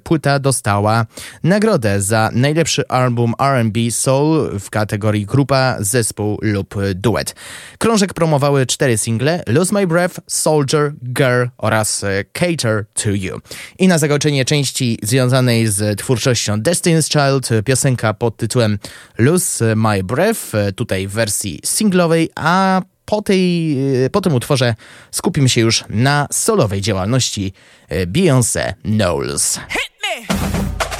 płyta 0.02 0.38
dostała 0.38 1.06
nagrodę 1.42 2.02
za 2.02 2.30
najlepszy 2.32 2.88
album 2.88 3.34
R&B 3.38 3.80
Soul 3.90 4.58
w 4.60 4.70
kategorii 4.70 5.26
grupa, 5.26 5.76
zespół 5.80 6.38
lub 6.42 6.74
duet. 6.94 7.34
Krążek 7.78 8.14
promowały 8.14 8.66
cztery 8.66 8.98
single: 8.98 9.42
Lose 9.46 9.74
My 9.74 9.86
Breath, 9.86 10.20
Soldier, 10.26 10.92
Girl 11.02 11.44
oraz 11.58 12.04
Cater 12.32 12.84
to 12.94 13.10
You. 13.10 13.40
I 13.78 13.88
na 13.88 13.98
zakończenie 13.98 14.44
części 14.44 14.98
związanej 15.02 15.66
z 15.66 15.98
twórczością 15.98 16.56
Destiny's 16.56 17.08
Child 17.08 17.64
piosenka 17.64 18.14
pod 18.14 18.33
pod 18.34 18.40
tytułem 18.40 18.78
Lose 19.18 19.76
My 19.76 20.04
Breath, 20.04 20.54
e, 20.54 20.72
tutaj 20.72 21.08
w 21.08 21.12
wersji 21.12 21.60
singlowej, 21.64 22.30
a 22.34 22.82
po, 23.04 23.22
tej, 23.22 23.76
e, 24.04 24.10
po 24.10 24.20
tym 24.20 24.34
utworze 24.34 24.74
skupimy 25.10 25.48
się 25.48 25.60
już 25.60 25.84
na 25.88 26.26
solowej 26.32 26.80
działalności 26.80 27.52
e, 27.88 28.06
Beyoncé 28.06 28.74
Knowles. 28.82 29.60
Hit 29.68 29.92
me! 30.02 30.93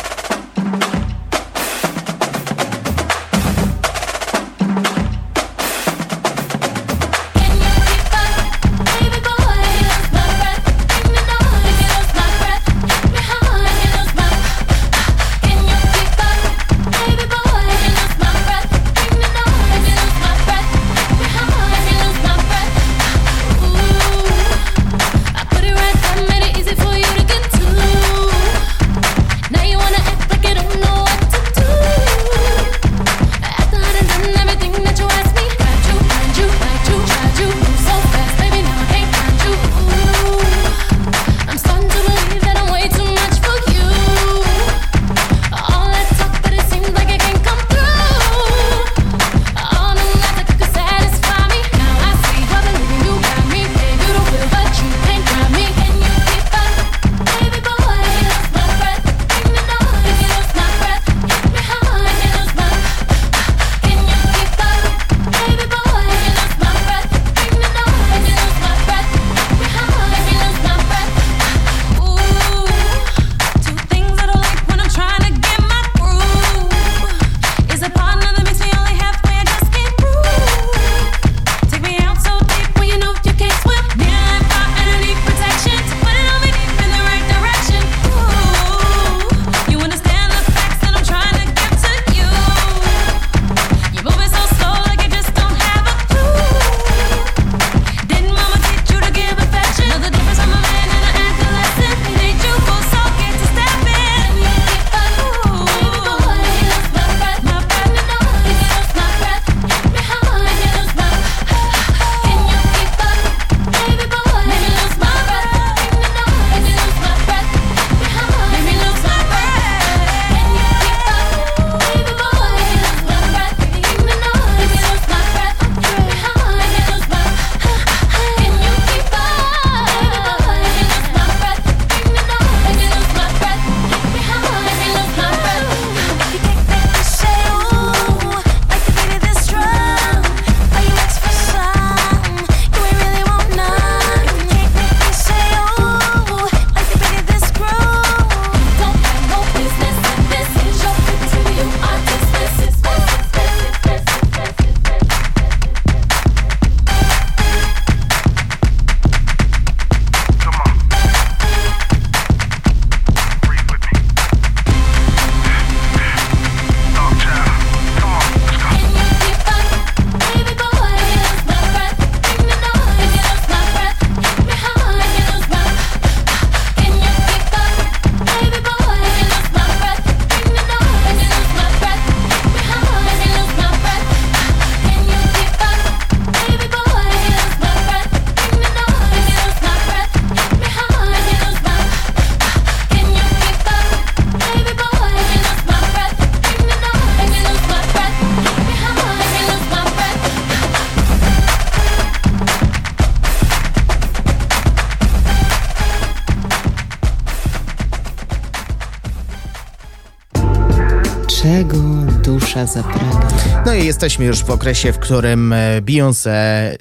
Jesteśmy 213.85 214.25
już 214.25 214.44
w 214.44 214.51
okresie, 214.51 214.92
w 214.92 214.99
którym 214.99 215.53
e, 215.53 215.83
Beyoncé 215.83 216.31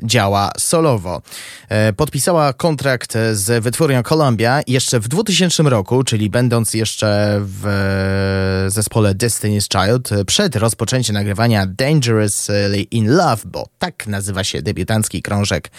działa 0.04 0.52
solowo. 0.58 1.22
E, 1.70 1.94
podpisała 1.94 2.54
kontrakt 2.54 3.14
z 3.34 3.64
wytwórnią 3.64 4.04
Columbia 4.04 4.62
jeszcze 4.68 5.00
w 5.00 5.08
2000 5.08 5.64
roku, 5.64 6.04
czyli 6.04 6.30
będąc 6.30 6.74
jeszcze 6.74 7.40
w 7.42 7.68
e, 7.68 8.70
zespole 8.70 9.16
Destiny's 9.16 9.68
Child, 9.72 10.26
przed 10.26 10.56
rozpoczęciem 10.56 11.14
nagrywania 11.14 11.66
Dangerously 11.68 12.82
in 12.92 13.10
Love, 13.10 13.42
bo 13.46 13.68
tak 13.80 14.08
nazywa 14.08 14.44
się 14.44 14.62
debiutancki 14.62 15.22
krążek 15.22 15.72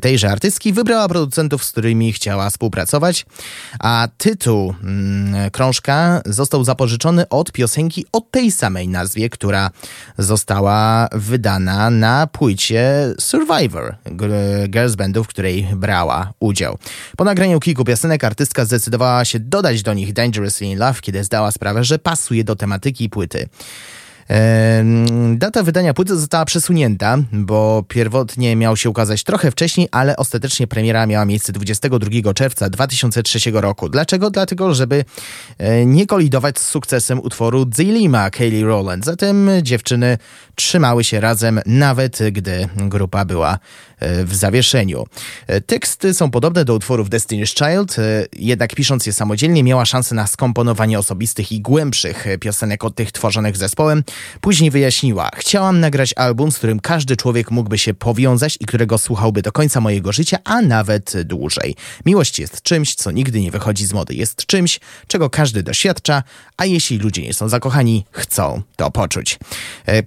tejże 0.00 0.30
artystki 0.30 0.72
wybrała 0.72 1.08
producentów, 1.08 1.64
z 1.64 1.72
którymi 1.72 2.12
chciała 2.12 2.50
współpracować, 2.50 3.26
a 3.78 4.08
tytuł 4.18 4.74
mm, 4.82 5.50
krążka 5.50 6.22
został 6.26 6.64
zapożyczony 6.64 7.28
od 7.28 7.52
piosenki 7.52 8.06
o 8.12 8.20
tej 8.20 8.52
samej 8.52 8.88
nazwie, 8.88 9.30
która 9.30 9.70
została 10.18 11.08
wydana 11.12 11.90
na 11.90 12.26
płycie 12.26 13.14
Survivor 13.20 13.96
girls 14.68 14.94
bandu, 14.94 15.24
w 15.24 15.28
której 15.28 15.68
brała 15.76 16.32
udział. 16.40 16.78
Po 17.16 17.24
nagraniu 17.24 17.60
kilku 17.60 17.84
piosenek 17.84 18.24
artystka 18.24 18.64
zdecydowała 18.64 19.24
się 19.24 19.40
dodać 19.40 19.82
do 19.82 19.94
nich 19.94 20.12
Dangerously 20.12 20.66
in 20.66 20.78
Love, 20.78 21.00
kiedy 21.00 21.24
zdała 21.24 21.52
sprawę, 21.52 21.84
że 21.84 21.98
pasuje 21.98 22.44
do 22.44 22.56
tematyki 22.56 23.10
płyty. 23.10 23.48
Data 25.34 25.62
wydania 25.62 25.94
płyty 25.94 26.16
została 26.16 26.44
przesunięta, 26.44 27.18
bo 27.32 27.84
pierwotnie 27.88 28.56
miał 28.56 28.76
się 28.76 28.90
ukazać 28.90 29.24
trochę 29.24 29.50
wcześniej, 29.50 29.88
ale 29.90 30.16
ostatecznie 30.16 30.66
premiera 30.66 31.06
miała 31.06 31.24
miejsce 31.24 31.52
22 31.52 32.34
czerwca 32.34 32.70
2003 32.70 33.50
roku. 33.50 33.88
Dlaczego? 33.88 34.30
Dlatego, 34.30 34.74
żeby 34.74 35.04
e, 35.58 35.86
nie 35.86 36.06
kolidować 36.06 36.58
z 36.58 36.68
sukcesem 36.68 37.20
utworu 37.20 37.66
Zilima 37.76 38.30
Kaylee 38.30 38.64
Rowland. 38.64 39.04
Zatem 39.04 39.50
dziewczyny 39.62 40.18
trzymały 40.56 41.04
się 41.04 41.20
razem, 41.20 41.60
nawet 41.66 42.18
gdy 42.32 42.68
grupa 42.76 43.24
była 43.24 43.58
e, 43.98 44.24
w 44.24 44.34
zawieszeniu. 44.34 45.04
E, 45.46 45.60
teksty 45.60 46.14
są 46.14 46.30
podobne 46.30 46.64
do 46.64 46.74
utworów 46.74 47.10
Destiny's 47.10 47.54
Child, 47.54 47.96
jednak 48.32 48.74
pisząc 48.74 49.06
je 49.06 49.12
samodzielnie 49.12 49.62
miała 49.62 49.84
szansę 49.84 50.14
na 50.14 50.26
skomponowanie 50.26 50.98
osobistych 50.98 51.52
i 51.52 51.60
głębszych 51.60 52.26
piosenek 52.40 52.84
od 52.84 52.94
tych 52.94 53.12
tworzonych 53.12 53.56
zespołem, 53.56 54.02
Później 54.40 54.70
wyjaśniła: 54.70 55.30
Chciałam 55.36 55.80
nagrać 55.80 56.14
album, 56.16 56.52
z 56.52 56.58
którym 56.58 56.80
każdy 56.80 57.16
człowiek 57.16 57.50
mógłby 57.50 57.78
się 57.78 57.94
powiązać 57.94 58.58
i 58.60 58.66
którego 58.66 58.98
słuchałby 58.98 59.42
do 59.42 59.52
końca 59.52 59.80
mojego 59.80 60.12
życia, 60.12 60.38
a 60.44 60.62
nawet 60.62 61.22
dłużej. 61.22 61.74
Miłość 62.06 62.38
jest 62.38 62.62
czymś, 62.62 62.94
co 62.94 63.10
nigdy 63.10 63.40
nie 63.40 63.50
wychodzi 63.50 63.86
z 63.86 63.92
mody. 63.92 64.14
Jest 64.14 64.46
czymś, 64.46 64.80
czego 65.06 65.30
każdy 65.30 65.62
doświadcza, 65.62 66.22
a 66.56 66.64
jeśli 66.64 66.98
ludzie 66.98 67.22
nie 67.22 67.34
są 67.34 67.48
zakochani, 67.48 68.04
chcą 68.10 68.62
to 68.76 68.90
poczuć. 68.90 69.38
E, 69.86 70.02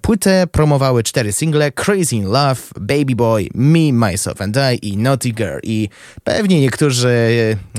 promowały 0.48 1.04
cztery 1.04 1.32
single: 1.32 1.72
Crazy 1.72 2.16
in 2.16 2.26
Love, 2.26 2.62
Baby 2.80 3.16
Boy, 3.16 3.48
Me, 3.56 3.94
Myself 3.94 4.42
and 4.42 4.58
I 4.58 4.90
i 4.90 4.98
Naughty 4.98 5.30
Girl. 5.30 5.60
I 5.64 5.90
pewnie 6.24 6.62
niektórzy 6.62 7.10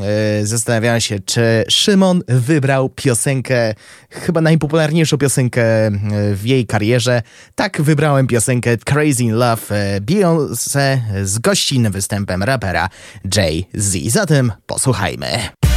e, 0.00 0.46
zastanawiają 0.46 1.00
się, 1.00 1.20
czy 1.20 1.64
Szymon 1.68 2.22
wybrał 2.28 2.88
piosenkę, 2.88 3.74
chyba 4.10 4.40
najpopularniejszą 4.40 5.18
piosenkę 5.18 5.62
e, 5.62 5.90
w 6.34 6.46
jej 6.46 6.66
karierze. 6.66 7.22
Tak 7.54 7.82
wybrałem 7.82 8.26
piosenkę 8.26 8.76
Crazy 8.76 9.22
in 9.22 9.32
Love 9.32 9.62
e, 9.70 10.00
Beyoncé 10.00 10.98
z 11.24 11.38
gościnnym 11.38 11.92
występem 11.92 12.42
rapera 12.42 12.88
Jay-Z. 13.36 14.12
Zatem 14.12 14.52
posłuchajmy. 14.66 15.69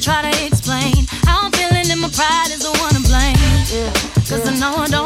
Try 0.00 0.22
to 0.22 0.46
explain 0.46 1.06
how 1.28 1.44
I'm 1.44 1.52
feeling 1.52 1.86
and 1.90 2.00
my 2.00 2.08
pride 2.08 2.50
is 2.50 2.60
the 2.60 2.72
one 2.80 2.94
to 2.96 3.02
blame. 3.06 3.36
Yeah, 3.68 3.92
Cause 4.26 4.42
yeah. 4.42 4.50
I 4.50 4.58
know 4.58 4.74
I 4.76 4.86
don't 4.88 4.99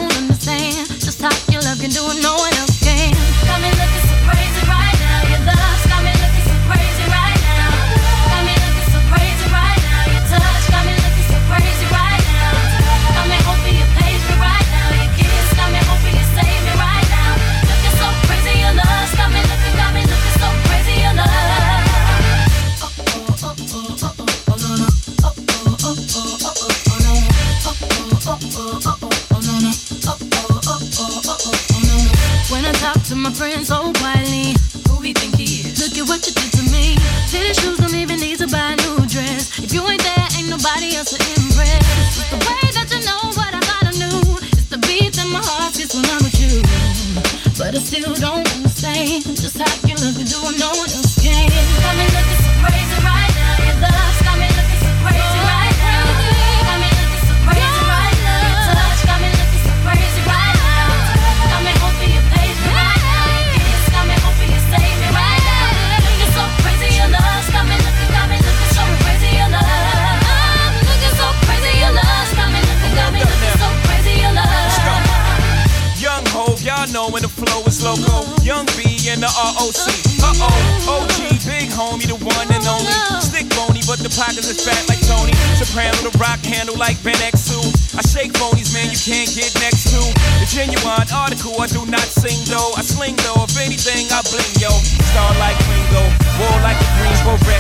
genuine 90.55 91.11
article, 91.11 91.59
I 91.59 91.67
do 91.67 91.83
not 91.91 92.07
sing 92.07 92.39
though. 92.47 92.71
I 92.79 92.87
sling 92.87 93.19
though, 93.27 93.43
if 93.43 93.59
anything, 93.59 94.07
I 94.15 94.23
bling 94.23 94.55
yo. 94.63 94.71
Star 95.11 95.35
like 95.43 95.59
Ringo, 95.67 96.07
war 96.39 96.55
like 96.63 96.79
a 96.79 96.89
Greensboro 96.95 97.35
wreck. 97.43 97.59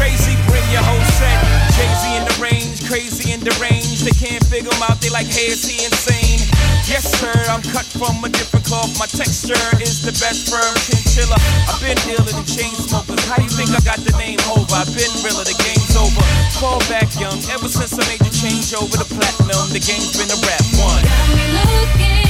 Crazy, 0.00 0.32
bring 0.48 0.64
your 0.72 0.80
whole 0.80 1.04
set. 1.20 1.36
Z 1.76 2.16
in 2.16 2.24
the 2.24 2.36
range, 2.40 2.80
crazy 2.88 3.36
in 3.36 3.44
the 3.44 3.52
range. 3.60 4.00
They 4.08 4.16
can't 4.16 4.40
figure 4.48 4.72
him 4.72 4.80
out, 4.88 5.04
they 5.04 5.12
like, 5.12 5.28
hey, 5.28 5.52
is 5.52 5.68
he 5.68 5.84
insane? 5.84 6.40
Yes, 6.88 7.12
sir, 7.20 7.36
I'm 7.52 7.60
cut 7.60 7.84
from 7.84 8.24
a 8.24 8.32
different 8.32 8.64
cloth. 8.64 8.88
My 8.96 9.04
texture 9.04 9.60
is 9.76 10.00
the 10.00 10.16
best 10.16 10.48
firm 10.48 10.72
chinchilla. 10.88 11.36
I've 11.68 11.76
been 11.84 12.00
dealing 12.08 12.24
than 12.24 12.48
chain 12.48 12.72
smokers. 12.72 13.20
How 13.28 13.36
do 13.36 13.44
you 13.44 13.52
think 13.52 13.68
I 13.76 13.84
got 13.84 14.00
the 14.00 14.16
name 14.16 14.40
over? 14.48 14.64
I've 14.72 14.88
been 14.96 15.12
realer, 15.20 15.44
the 15.44 15.56
game's 15.60 15.92
over. 15.92 16.24
Fall 16.56 16.80
back 16.88 17.12
young, 17.20 17.36
ever 17.52 17.68
since 17.68 18.00
I 18.00 18.02
made 18.08 18.24
the 18.24 18.32
change 18.32 18.72
over 18.72 18.96
the 18.96 19.08
platinum, 19.12 19.68
the 19.76 19.82
game's 19.84 20.16
been 20.16 20.32
a 20.32 20.40
rap 20.40 20.64
one. 20.80 21.04
Got 21.04 21.28
me 21.36 21.44
looking 21.52 22.29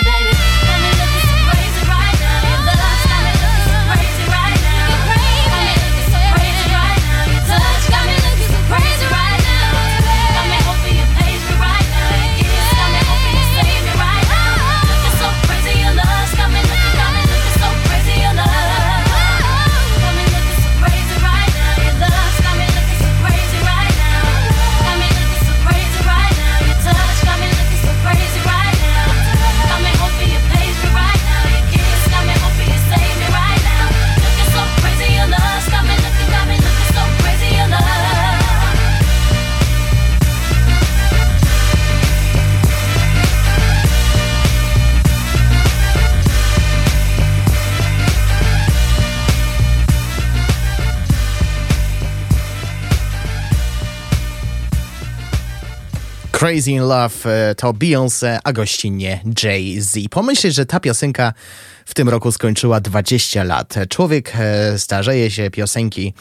Crazy 56.41 56.71
in 56.71 56.81
Love 56.81 57.25
e, 57.25 57.55
to 57.55 57.73
Beyoncé, 57.73 58.39
a 58.43 58.51
gościnnie 58.51 59.19
Jay-Z. 59.43 60.09
Pomyśleć, 60.09 60.55
że 60.55 60.65
ta 60.65 60.79
piosenka 60.79 61.33
w 61.85 61.93
tym 61.93 62.09
roku 62.09 62.31
skończyła 62.31 62.79
20 62.79 63.43
lat. 63.43 63.75
Człowiek 63.89 64.33
e, 64.35 64.79
starzeje 64.79 65.31
się, 65.31 65.51
piosenki 65.51 66.13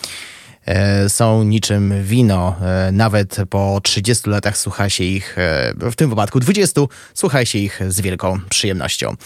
są 1.08 1.42
niczym 1.42 1.94
wino. 2.02 2.56
Nawet 2.92 3.36
po 3.50 3.80
30 3.82 4.30
latach 4.30 4.58
słucha 4.58 4.90
się 4.90 5.04
ich, 5.04 5.36
w 5.74 5.94
tym 5.96 6.10
wypadku 6.10 6.40
20, 6.40 6.80
słucha 7.14 7.44
się 7.44 7.58
ich 7.58 7.80
z 7.88 8.00
wielką 8.00 8.40
przyjemnością. 8.48 9.16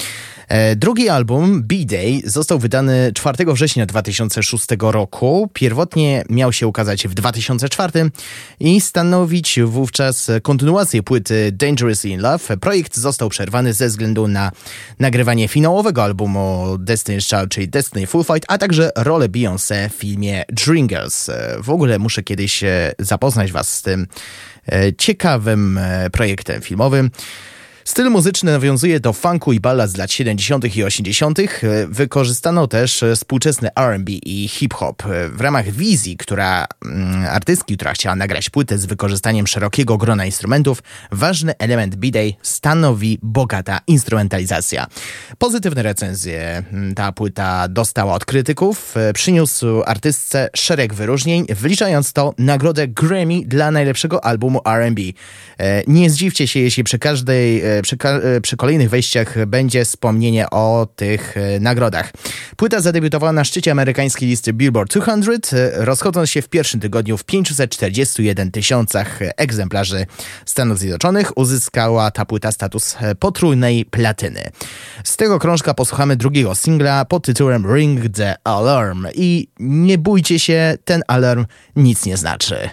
E, 0.49 0.77
drugi 0.77 1.09
album, 1.09 1.63
B-Day, 1.63 2.21
został 2.25 2.59
wydany 2.59 3.13
4 3.15 3.53
września 3.53 3.87
2006 3.87 4.67
roku. 4.81 5.51
Pierwotnie 5.53 6.25
miał 6.31 6.53
się 6.53 6.67
ukazać 6.67 7.09
w 7.09 7.15
2004 7.15 8.11
i 8.61 8.81
stanowić 8.81 9.59
wówczas 9.65 10.31
kontynuację 10.43 11.03
płyty 11.03 11.53
Dangerously 11.53 12.11
in 12.11 12.21
Love. 12.21 12.57
Projekt 12.57 12.97
został 12.97 13.29
przerwany 13.29 13.73
ze 13.73 13.89
względu 13.89 14.29
na 14.29 14.53
nagrywanie 14.99 15.49
finałowego 15.49 16.05
albumu 16.05 16.77
Destiny's 16.79 17.37
Child, 17.37 17.51
czyli 17.51 17.69
Destiny 17.69 18.07
Full 18.07 18.25
Fight, 18.25 18.45
a 18.49 18.59
także 18.59 18.91
rolę 18.97 19.29
Beyoncé 19.29 19.89
w 19.91 19.95
filmie 19.95 20.45
Dreamgirls. 20.49 21.24
E, 21.29 21.57
w 21.63 21.71
ogóle 21.71 21.99
muszę 21.99 22.23
kiedyś 22.23 22.65
e, 22.65 22.93
zapoznać 22.99 23.53
Was 23.53 23.75
z 23.75 23.83
tym 23.83 24.07
ciekawym 24.99 25.81
projektem 26.13 26.63
filmowym. 26.63 27.11
Styl 27.85 28.11
muzyczny 28.11 28.53
nawiązuje 28.53 29.01
do 29.01 29.13
funku 29.13 29.53
i 29.53 29.61
ballad 29.61 29.91
z 29.91 29.97
lat 29.97 30.13
70. 30.13 30.77
i 30.77 30.85
80. 30.85 31.39
Wykorzystano 31.89 32.67
też 32.67 33.05
współczesny 33.15 33.69
R&B 33.75 34.13
i 34.13 34.49
hip-hop. 34.49 35.03
W 35.33 35.41
ramach 35.41 35.71
wizji, 35.71 36.17
która 36.17 36.67
mm, 36.85 37.25
artystki, 37.31 37.77
która 37.77 37.93
chciała 37.93 38.17
nagrać 38.17 38.51
płytę 38.51 38.79
z 38.79 38.87
wykorzystaniem 38.87 39.47
szerokiego 39.47 39.97
grona 39.97 40.27
instrumentów, 40.27 40.83
ważny 41.13 41.59
element 41.59 41.97
B-Day 41.97 42.33
stanowi 42.43 43.19
bogata 43.23 43.81
instrumentalizacja. 43.87 44.87
Pozytywne 45.39 45.83
recenzje 45.83 46.63
mm, 46.73 46.95
ta 46.95 47.13
płyta 47.13 47.69
dostała 47.69 48.15
od 48.15 48.25
krytyków. 48.25 48.95
Przyniósł 49.15 49.83
artystce 49.87 50.49
szereg 50.57 50.95
wyróżnień, 50.95 51.47
wliczając 51.49 52.13
to 52.13 52.35
nagrodę 52.39 52.89
Grammy 52.89 53.41
dla 53.47 53.71
najlepszego 53.71 54.25
albumu 54.25 54.61
R&B. 54.67 55.03
E, 55.59 55.83
nie 55.87 56.11
zdziwcie 56.11 56.49
się, 56.49 56.61
jeśli 56.61 56.85
przy 56.85 56.99
każdej 56.99 57.61
e, 57.61 57.74
przy, 57.83 57.97
e, 58.05 58.41
przy 58.41 58.57
kolejnych 58.57 58.91
wejściach 58.91 59.47
będzie 59.47 59.85
wspomnienie 59.85 60.51
o 60.51 60.89
tych 60.97 61.37
e, 61.37 61.61
nagrodach. 61.61 62.13
Płyta 62.57 62.81
zadebiutowała 62.81 63.33
na 63.33 63.45
szczycie 63.45 63.71
amerykańskiej 63.71 64.29
listy 64.29 64.53
Billboard 64.53 64.95
200, 64.99 65.57
e, 65.57 65.85
rozchodząc 65.85 66.31
się 66.31 66.43
w 66.43 66.49
pierwszym 66.49 66.81
tygodniu 66.81 67.17
w 67.17 67.25
541 67.25 68.51
tysiącach 68.51 69.19
egzemplarzy 69.37 70.07
Stanów 70.47 70.79
Zjednoczonych. 70.79 71.39
Uzyskała 71.39 72.11
ta 72.11 72.25
płyta 72.25 72.53
status 72.53 72.97
potrójnej 73.19 73.85
platyny. 73.85 74.51
Z 75.05 75.17
tego 75.17 75.39
krążka 75.39 75.75
posłuchamy 75.75 76.17
drugiego 76.17 76.55
singla 76.55 77.05
pod 77.05 77.25
tytułem 77.25 77.75
Ring 77.75 78.17
the 78.17 78.35
Alarm 78.45 79.07
i 79.15 79.49
nie 79.61 79.99
bójcie 79.99 80.39
się, 80.39 80.79
ten 80.85 81.03
alarm 81.09 81.47
nic 81.77 82.07
nie 82.07 82.17
znaczy. 82.17 82.71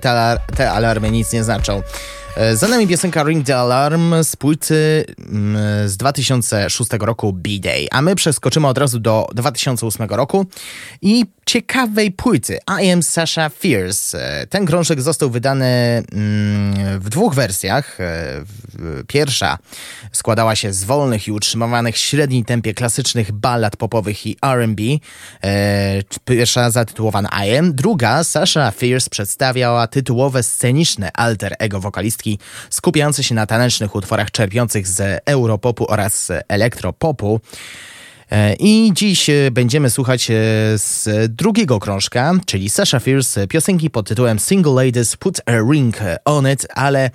Te, 0.00 0.38
te 0.56 0.70
alarmy 0.70 1.10
nic 1.10 1.32
nie 1.32 1.44
znaczą. 1.44 1.82
E, 2.36 2.56
za 2.56 2.68
nami 2.68 2.86
piosenka 2.86 3.22
Ring 3.22 3.46
the 3.46 3.56
Alarm 3.56 4.14
z 4.22 4.36
płyty 4.36 5.04
mm, 5.18 5.88
z 5.88 5.96
2006 5.96 6.90
roku 7.00 7.32
B-Day, 7.32 7.86
a 7.90 8.02
my 8.02 8.14
przeskoczymy 8.14 8.68
od 8.68 8.78
razu 8.78 9.00
do 9.00 9.26
2008 9.34 10.06
roku 10.08 10.46
i 11.04 11.24
ciekawej 11.46 12.12
płyty 12.12 12.58
I 12.82 12.90
Am 12.90 13.02
Sasha 13.02 13.48
Fierce. 13.48 14.40
E, 14.40 14.46
ten 14.46 14.66
krążek 14.66 15.02
został 15.02 15.30
wydany 15.30 15.66
mm, 16.12 17.00
w 17.00 17.08
dwóch 17.08 17.34
wersjach. 17.34 18.00
E, 18.00 18.44
pierwsza 19.06 19.58
składała 20.12 20.56
się 20.56 20.72
z 20.72 20.84
wolnych 20.84 21.28
i 21.28 21.32
utrzymywanych 21.32 21.94
w 21.94 21.98
średnim 21.98 22.44
tempie 22.44 22.74
klasycznych 22.74 23.32
ballad 23.32 23.76
popowych 23.76 24.26
i 24.26 24.36
R&B. 24.42 24.82
Pierwsza 26.24 26.70
zatytułowana 26.70 27.28
I 27.46 27.56
Am. 27.56 27.74
Druga, 27.74 28.24
Sasha 28.24 28.70
Fierce 28.70 29.10
przedstawiała 29.10 29.86
tytułowe 29.86 30.42
sceniczne 30.42 31.10
alter 31.14 31.54
ego 31.58 31.80
wokalistki 31.80 32.38
skupiający 32.70 33.24
się 33.24 33.34
na 33.34 33.46
tanecznych 33.46 33.94
utworach 33.94 34.30
czerpiących 34.30 34.88
z 34.88 35.22
europopu 35.26 35.86
oraz 35.88 36.32
elektropopu. 36.48 37.40
E, 38.34 38.54
I 38.54 38.92
dziś 38.94 39.30
e, 39.30 39.50
będziemy 39.50 39.90
słuchać 39.90 40.30
e, 40.30 40.34
z 40.76 41.08
drugiego 41.28 41.78
krążka, 41.78 42.32
czyli 42.46 42.70
Sasha 42.70 43.00
Fierce, 43.00 43.46
piosenki 43.46 43.90
pod 43.90 44.08
tytułem 44.08 44.38
Single 44.38 44.84
Ladies 44.84 45.16
Put 45.16 45.40
a 45.46 45.52
Ring 45.72 45.96
on 46.24 46.52
It, 46.52 46.66
ale 46.74 47.10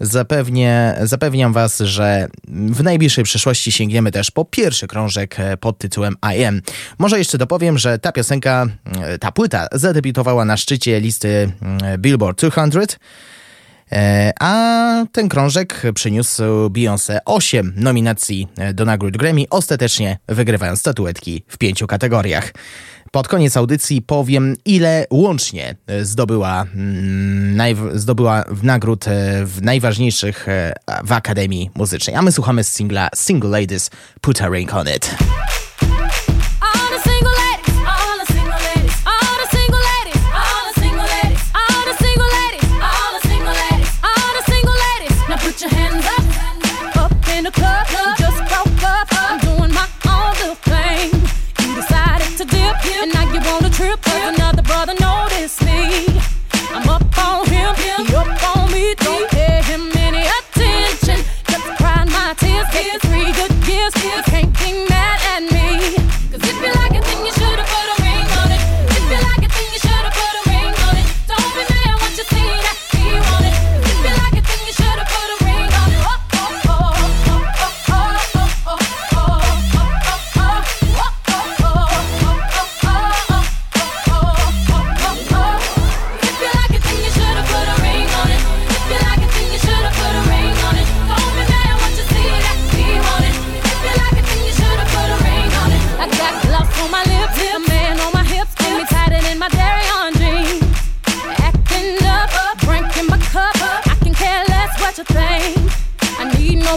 zapewnie, 0.00 0.96
zapewniam 1.02 1.52
Was, 1.52 1.78
że 1.78 2.28
w 2.48 2.82
najbliższej 2.82 3.24
przyszłości 3.24 3.72
sięgniemy 3.72 4.12
też 4.12 4.30
po 4.30 4.44
pierwszy 4.44 4.86
krążek 4.86 5.36
pod 5.60 5.78
tytułem 5.78 6.16
I 6.36 6.44
Am. 6.44 6.62
Może 6.98 7.18
jeszcze 7.18 7.38
dopowiem, 7.38 7.78
że 7.78 7.98
ta 7.98 8.12
piosenka, 8.12 8.66
ta 9.20 9.32
płyta 9.32 9.66
zadebiutowała 9.72 10.44
na 10.44 10.56
szczycie 10.56 11.00
listy 11.00 11.52
Billboard 11.98 12.40
200 12.40 12.62
E, 12.62 12.86
a 14.40 15.04
ten 15.12 15.28
krążek 15.28 15.82
przyniósł 15.94 16.42
Beyoncé 16.70 17.18
8 17.24 17.72
nominacji 17.76 18.48
do 18.74 18.84
nagród 18.84 19.16
Grammy, 19.16 19.44
ostatecznie 19.50 20.18
wygrywając 20.28 20.80
statuetki 20.80 21.44
w 21.48 21.58
pięciu 21.58 21.86
kategoriach. 21.86 22.52
Pod 23.12 23.28
koniec 23.28 23.56
audycji 23.56 24.02
powiem, 24.02 24.56
ile 24.64 25.06
łącznie 25.10 25.76
zdobyła, 26.02 26.66
mm, 26.74 27.98
zdobyła 27.98 28.44
nagród 28.62 29.08
e, 29.08 29.10
w 29.46 29.62
najważniejszych 29.62 30.48
e, 30.48 30.72
w 31.04 31.12
Akademii 31.12 31.70
Muzycznej. 31.74 32.16
A 32.16 32.22
my 32.22 32.32
słuchamy 32.32 32.64
singla 32.64 33.08
Single 33.14 33.60
Ladies 33.60 33.90
Put 34.20 34.42
a 34.42 34.48
Ring 34.48 34.74
on 34.74 34.86
It. 34.96 35.16
And 53.02 53.12
now 53.12 53.24
you 53.32 53.40
want 53.40 53.66
a 53.66 53.70
trip, 53.70 54.00
cause 54.00 54.32
another 54.32 54.62
brother 54.62 54.94
noticed 55.00 55.60
me. 55.64 56.06
I'm 56.70 56.88
up 56.88 57.02
on 57.18 57.44
him, 57.48 57.74
he 57.74 58.14
up 58.14 58.56
on 58.56 58.70
me, 58.70 58.94
don't 58.94 59.28
pay 59.28 59.60
him 59.64 59.90
any 59.96 60.22
attention. 60.38 61.18
Just 61.48 61.66
cry 61.78 62.04
my 62.04 62.32
tears, 62.38 62.68
get 62.70 63.02
three 63.02 63.32
good 63.32 63.50
years, 63.66 63.92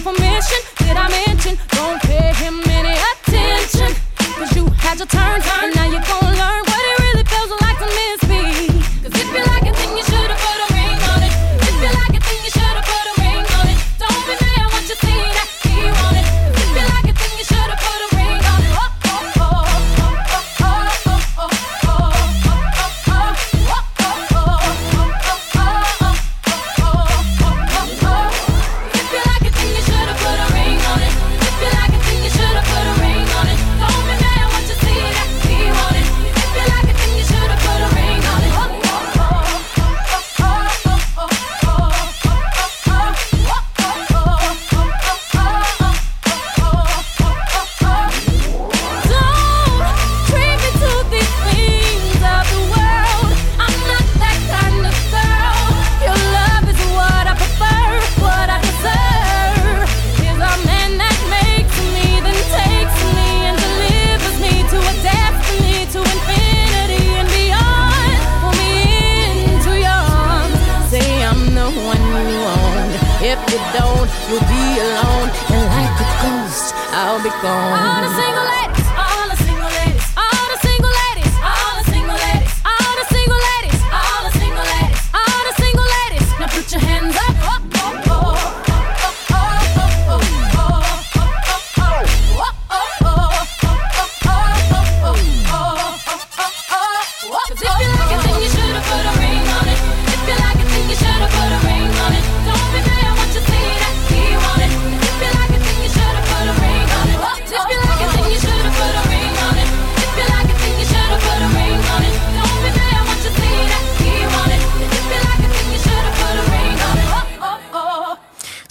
for 0.01 0.13
permission. 0.13 0.59
Did 0.77 0.97
I 0.97 1.07
mention? 1.09 1.57
Don't 1.69 2.01
pay 2.01 2.33
him 2.33 2.61
any 2.67 2.95
attention. 3.11 3.95
Cause 4.35 4.55
you 4.55 4.65
had 4.67 4.97
your 4.97 5.07
turn, 5.07 5.41
and 5.41 5.75
now 5.75 5.85
you're 5.85 6.01
gonna 6.01 6.37
learn. 6.37 6.64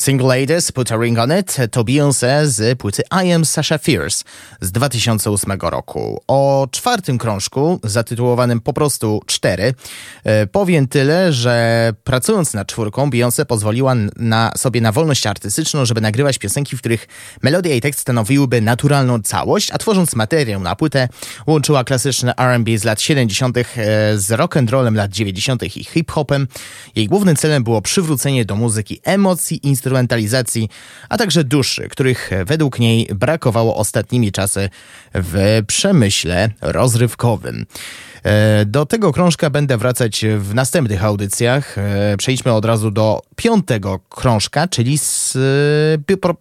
Single 0.05 0.27
Ladies, 0.27 0.73
Put 0.73 0.93
a 0.93 0.99
Ring 0.99 1.19
on 1.19 1.39
It 1.39 1.57
to 1.71 1.85
Beyoncé 1.85 2.47
z 2.47 2.79
płyty 2.79 3.03
I 3.25 3.33
Am 3.33 3.45
Sasha 3.45 3.79
Fierce 3.79 4.25
z 4.61 4.73
2008 4.73 5.53
roku. 5.61 6.23
O 6.27 6.69
czwartym 6.71 7.19
krążku, 7.19 7.81
zatytułowanym 7.83 8.61
po 8.61 8.73
prostu 8.73 9.23
4, 9.27 9.75
e, 10.25 10.47
powiem 10.47 10.89
tyle, 10.89 11.33
że 11.33 11.93
pracując 12.05 12.55
nad 12.55 12.69
czwórką, 12.69 13.11
Beyoncé 13.11 13.45
pozwoliła 13.45 13.95
na 14.17 14.53
sobie 14.57 14.81
na 14.81 14.93
wolność 14.93 15.27
artystyczną, 15.27 15.85
żeby 15.85 16.01
nagrywać 16.01 16.39
piosenki, 16.39 16.77
w 16.77 16.81
których 16.81 17.09
melodia 17.43 17.75
i 17.75 17.81
tekst 17.81 18.01
stanowiłyby 18.01 18.61
naturalną 18.61 19.23
całość, 19.23 19.71
a 19.71 19.79
tworząc 19.79 20.15
materiał 20.15 20.61
na 20.61 20.77
płytę, 20.77 21.09
łączyła 21.47 21.85
klasyczne 21.85 22.37
R&B 22.37 22.79
z 22.79 22.85
lat 22.85 23.01
70. 23.01 23.59
E, 23.59 23.63
z 24.19 24.31
rock'n'rollem 24.31 24.95
lat 24.95 25.11
90. 25.11 25.63
i 25.63 25.85
hip-hopem. 25.85 26.47
Jej 26.97 27.07
głównym 27.07 27.37
celem 27.37 27.65
było 27.65 27.83
przywrócenie 27.83 28.45
do 28.45 28.57
muzyki 28.57 29.01
emocji, 29.05 29.61
instrumentalizacji, 29.95 30.69
a 31.09 31.17
także 31.17 31.45
duszy, 31.45 31.89
których 31.89 32.31
według 32.47 32.79
niej 32.79 33.09
brakowało 33.15 33.77
ostatnimi 33.77 34.33
czasy 34.33 34.69
w 35.15 35.63
przemyśle 35.67 36.51
rozrywkowym. 36.61 37.67
E, 38.25 38.65
do 38.67 38.87
tego 38.87 39.13
krążka 39.13 39.51
będę 39.51 39.79
wracać 39.79 40.25
w 40.39 40.55
następnych 40.55 41.05
audycjach. 41.05 41.79
E, 41.79 42.17
przejdźmy 42.19 42.53
od 42.53 42.65
razu 42.65 42.91
do 42.91 43.21
piątego 43.37 43.99
krążka, 44.09 44.69
czyli 44.69 44.99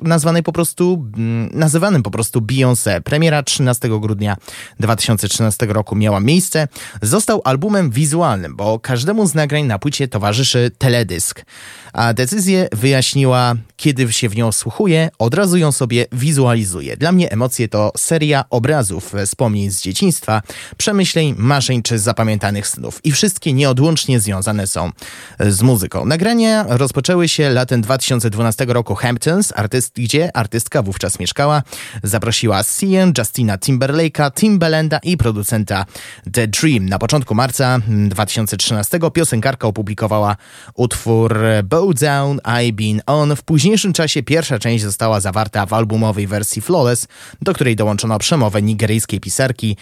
nazwanej 0.01 0.43
po 0.43 0.51
prostu, 0.51 1.09
mm, 1.17 1.49
nazywanym 1.53 2.03
po 2.03 2.11
prostu 2.11 2.41
Beyoncé. 2.41 3.01
Premiera 3.01 3.43
13 3.43 3.99
grudnia 3.99 4.37
2013 4.79 5.65
roku 5.73 5.95
miała 5.95 6.19
miejsce. 6.19 6.67
Został 7.01 7.41
albumem 7.43 7.91
wizualnym, 7.91 8.55
bo 8.55 8.79
każdemu 8.79 9.27
z 9.27 9.33
nagrań 9.33 9.63
na 9.65 9.79
płycie 9.79 10.07
towarzyszy 10.07 10.71
teledysk. 10.77 11.45
A 11.93 12.13
decyzję 12.13 12.67
wyjaśniła, 12.71 13.55
kiedy 13.75 14.13
się 14.13 14.29
w 14.29 14.35
nią 14.35 14.51
słuchuje, 14.51 15.09
od 15.19 15.33
razu 15.33 15.57
ją 15.57 15.71
sobie 15.71 16.05
wizualizuje. 16.11 16.97
Dla 16.97 17.11
mnie 17.11 17.31
emocje 17.31 17.67
to 17.67 17.91
seria 17.97 18.45
obrazów, 18.49 19.13
wspomnień 19.25 19.71
z 19.71 19.81
dzieciństwa, 19.81 20.41
przemyśleń, 20.77 21.35
marzeń 21.37 21.83
czy 21.83 21.99
zapamiętanych 21.99 22.67
snów. 22.67 22.99
I 23.03 23.11
wszystkie 23.11 23.53
nieodłącznie 23.53 24.19
związane 24.19 24.67
są 24.67 24.91
z 25.39 25.61
muzyką. 25.61 26.05
Nagrania 26.05 26.65
rozpoczęły 26.67 27.27
się 27.27 27.49
latem 27.49 27.81
2012 27.81 28.65
roku 28.65 28.82
Hamptons, 28.91 29.53
artyst, 29.55 29.93
gdzie 29.95 30.37
artystka 30.37 30.81
wówczas 30.81 31.19
mieszkała. 31.19 31.63
Zaprosiła 32.03 32.63
Sian, 32.63 33.13
Justina 33.17 33.57
Timberlake'a, 33.57 34.31
Timbalanda 34.33 34.99
i 35.03 35.17
producenta 35.17 35.85
The 36.33 36.47
Dream. 36.47 36.89
Na 36.89 36.99
początku 36.99 37.35
marca 37.35 37.79
2013 38.07 38.99
piosenkarka 39.13 39.67
opublikowała 39.67 40.35
utwór 40.73 41.39
Bow 41.63 41.95
Down, 41.95 42.39
I 42.63 42.73
Been 42.73 43.01
On. 43.05 43.35
W 43.35 43.43
późniejszym 43.43 43.93
czasie 43.93 44.23
pierwsza 44.23 44.59
część 44.59 44.83
została 44.83 45.19
zawarta 45.19 45.65
w 45.65 45.73
albumowej 45.73 46.27
wersji 46.27 46.61
Flawless, 46.61 47.07
do 47.41 47.53
której 47.53 47.75
dołączono 47.75 48.19
przemowę 48.19 48.61
nigeryjskiej 48.61 49.19
pisarki 49.19 49.77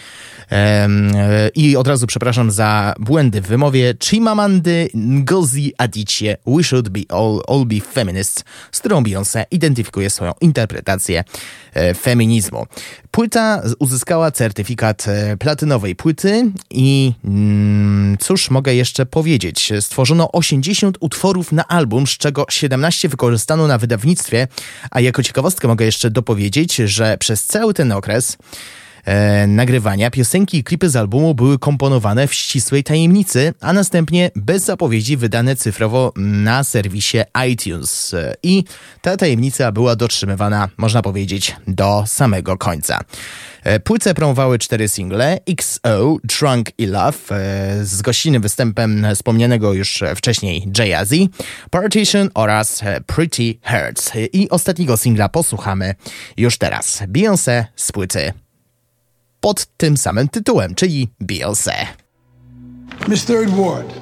um, 0.50 1.10
i 1.54 1.76
od 1.76 1.88
razu 1.88 2.06
przepraszam 2.06 2.50
za 2.50 2.94
błędy 2.98 3.40
w 3.40 3.46
wymowie 3.46 3.94
Chimamandy 4.04 4.88
Ngozi 4.94 5.72
Adichie 5.78 6.36
We 6.46 6.64
Should 6.64 6.88
Be 6.88 7.00
All, 7.08 7.40
all 7.48 7.66
Be 7.66 7.80
Feminists, 7.80 8.44
którą 8.82 9.02
Beyoncé 9.02 9.44
identyfikuje 9.50 10.10
swoją 10.10 10.32
interpretację 10.40 11.24
e, 11.74 11.94
feminizmu. 11.94 12.66
Płyta 13.10 13.62
uzyskała 13.78 14.30
certyfikat 14.30 15.08
e, 15.08 15.36
platynowej 15.36 15.96
płyty 15.96 16.50
i 16.70 17.12
mm, 17.24 18.16
cóż 18.18 18.50
mogę 18.50 18.74
jeszcze 18.74 19.06
powiedzieć? 19.06 19.72
Stworzono 19.80 20.32
80 20.32 20.96
utworów 21.00 21.52
na 21.52 21.68
album, 21.68 22.06
z 22.06 22.10
czego 22.10 22.46
17 22.50 23.08
wykorzystano 23.08 23.66
na 23.66 23.78
wydawnictwie, 23.78 24.48
a 24.90 25.00
jako 25.00 25.22
ciekawostkę 25.22 25.68
mogę 25.68 25.84
jeszcze 25.84 26.10
dopowiedzieć, 26.10 26.76
że 26.76 27.16
przez 27.18 27.44
cały 27.44 27.74
ten 27.74 27.92
okres 27.92 28.36
e, 29.04 29.46
nagrywania 29.46 30.10
piosenki 30.10 30.58
i 30.58 30.64
klipy 30.64 30.90
z 30.90 30.96
albumu 30.96 31.34
były 31.34 31.58
komponowane 31.58 32.28
w 32.28 32.34
ścisłej 32.34 32.84
tajemnicy, 32.84 33.54
a 33.60 33.72
następnie 33.72 34.30
bez 34.36 34.64
zapowiedzi 34.64 35.16
wydane 35.16 35.56
cyfrowo 35.56 36.12
na 36.16 36.64
serwisie 36.64 37.18
iTunes. 37.48 38.14
I 38.42 38.64
ta 39.00 39.16
tajemnica 39.16 39.72
była 39.72 39.96
dotrzymywana, 39.96 40.68
można 40.76 41.02
powiedzieć, 41.02 41.56
do 41.66 42.04
samego 42.06 42.58
końca. 42.58 43.00
E, 43.64 43.80
płytę 43.80 44.14
promowały 44.14 44.58
cztery 44.58 44.88
single 44.88 45.38
XO, 45.46 46.16
Drunk 46.24 46.68
i 46.78 46.86
Love 46.86 47.18
e, 47.30 47.84
z 47.84 48.02
gościnnym 48.02 48.42
występem 48.42 49.06
wspomnianego 49.14 49.72
już 49.72 50.02
wcześniej 50.16 50.68
Jay-Z, 50.78 51.14
Partition 51.70 52.30
oraz 52.34 52.82
e, 52.82 53.00
Pretty 53.00 53.54
Hurts. 53.64 54.12
I 54.32 54.50
ostatniego 54.50 54.96
singla 54.96 55.28
posłuchamy 55.28 55.94
już 56.36 56.58
teraz. 56.58 57.02
Beyoncé 57.08 57.64
z 57.76 57.92
płyty 57.92 58.32
pod 59.42 59.66
tym 59.76 59.96
samym 59.96 60.28
tytułem, 60.28 60.74
czyli 60.74 61.08
Beyoncé. 61.20 61.86
Miss 63.08 63.24
Third 63.24 63.50
Ward, 63.50 63.94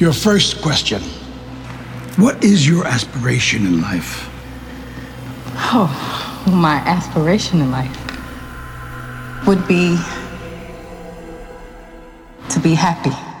your 0.00 0.14
first 0.14 0.60
question. 0.60 1.00
What 2.18 2.44
is 2.44 2.66
your 2.66 2.86
aspiration 2.86 3.66
in 3.66 3.82
life? 3.82 4.30
Oh, 5.74 5.90
my 6.46 6.80
aspiration 6.86 7.60
in 7.60 7.70
life 7.70 7.98
would 9.46 9.66
be 9.68 9.98
to 12.48 12.60
be 12.60 12.74
happy. 12.74 13.35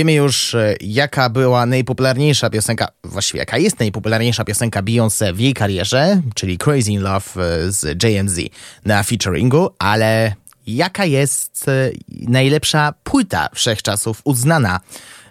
Wiemy 0.00 0.12
już, 0.12 0.54
e, 0.54 0.74
jaka 0.80 1.30
była 1.30 1.66
najpopularniejsza 1.66 2.50
piosenka, 2.50 2.88
właściwie 3.04 3.38
jaka 3.38 3.58
jest 3.58 3.80
najpopularniejsza 3.80 4.44
piosenka 4.44 4.82
Beyoncé 4.82 5.34
w 5.34 5.40
jej 5.40 5.54
karierze, 5.54 6.22
czyli 6.34 6.58
Crazy 6.58 6.92
in 6.92 7.00
Love 7.02 7.26
e, 7.36 7.72
z 7.72 8.02
JMZ 8.04 8.38
na 8.84 9.02
featuringu, 9.02 9.70
ale 9.78 10.34
jaka 10.66 11.04
jest 11.04 11.68
e, 11.68 11.90
najlepsza 12.08 12.94
płyta 13.04 13.48
wszechczasów 13.54 14.20
uznana 14.24 14.80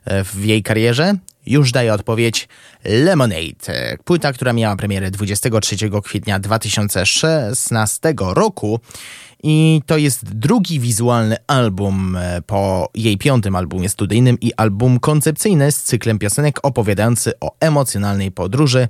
w 0.06 0.46
jej 0.46 0.64
karierze? 0.64 1.16
Już 1.50 1.72
daję 1.72 1.94
odpowiedź 1.94 2.48
Lemonade. 2.86 3.98
Płyta, 4.04 4.34
która 4.34 4.54
miała 4.54 4.76
premierę 4.76 5.12
23 5.12 5.76
kwietnia 6.04 6.40
2016 6.40 8.14
roku 8.20 8.80
i 9.44 9.82
to 9.86 9.98
jest 9.98 10.36
drugi 10.36 10.80
wizualny 10.80 11.38
album 11.48 12.16
e, 12.16 12.42
po 12.42 12.90
jej 12.96 13.18
piątym 13.18 13.56
albumie 13.56 13.90
studyjnym 13.90 14.40
i 14.42 14.54
album 14.54 15.00
koncepcyjny 15.00 15.72
z 15.72 15.84
cyklem 15.84 16.20
piosenek 16.20 16.60
opowiadający 16.64 17.32
o 17.40 17.56
emocjonalnej 17.60 18.32
podróży 18.32 18.88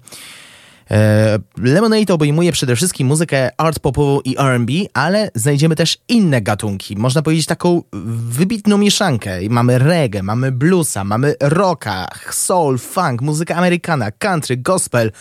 Lemonade 1.58 2.14
obejmuje 2.14 2.52
przede 2.52 2.76
wszystkim 2.76 3.08
muzykę 3.08 3.50
art 3.58 3.80
popową 3.80 4.20
i 4.20 4.36
R&B, 4.38 4.74
ale 4.94 5.32
znajdziemy 5.36 5.76
też 5.76 5.98
inne 6.08 6.42
gatunki. 6.42 6.96
Można 6.98 7.22
powiedzieć 7.22 7.46
taką 7.46 7.82
wybitną 8.30 8.78
mieszankę. 8.78 9.40
Mamy 9.50 9.80
reggae, 9.80 10.24
mamy 10.24 10.52
bluesa, 10.52 11.04
mamy 11.04 11.36
rocka, 11.42 12.08
soul, 12.32 12.78
funk, 12.78 13.22
muzyka 13.22 13.56
amerykana, 13.56 14.12
country, 14.12 14.58
gospel. 14.58 15.12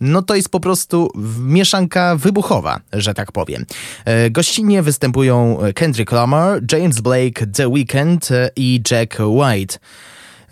No 0.00 0.22
to 0.22 0.34
jest 0.34 0.48
po 0.48 0.60
prostu 0.60 1.10
mieszanka 1.38 2.16
wybuchowa, 2.16 2.80
że 2.92 3.14
tak 3.14 3.32
powiem. 3.32 3.66
E, 4.04 4.30
gościnnie 4.30 4.82
występują 4.82 5.58
Kendrick 5.74 6.12
Lamar, 6.12 6.60
James 6.72 7.00
Blake, 7.00 7.46
The 7.46 7.68
Weeknd 7.68 8.28
i 8.56 8.82
Jack 8.90 9.16
White. 9.20 9.78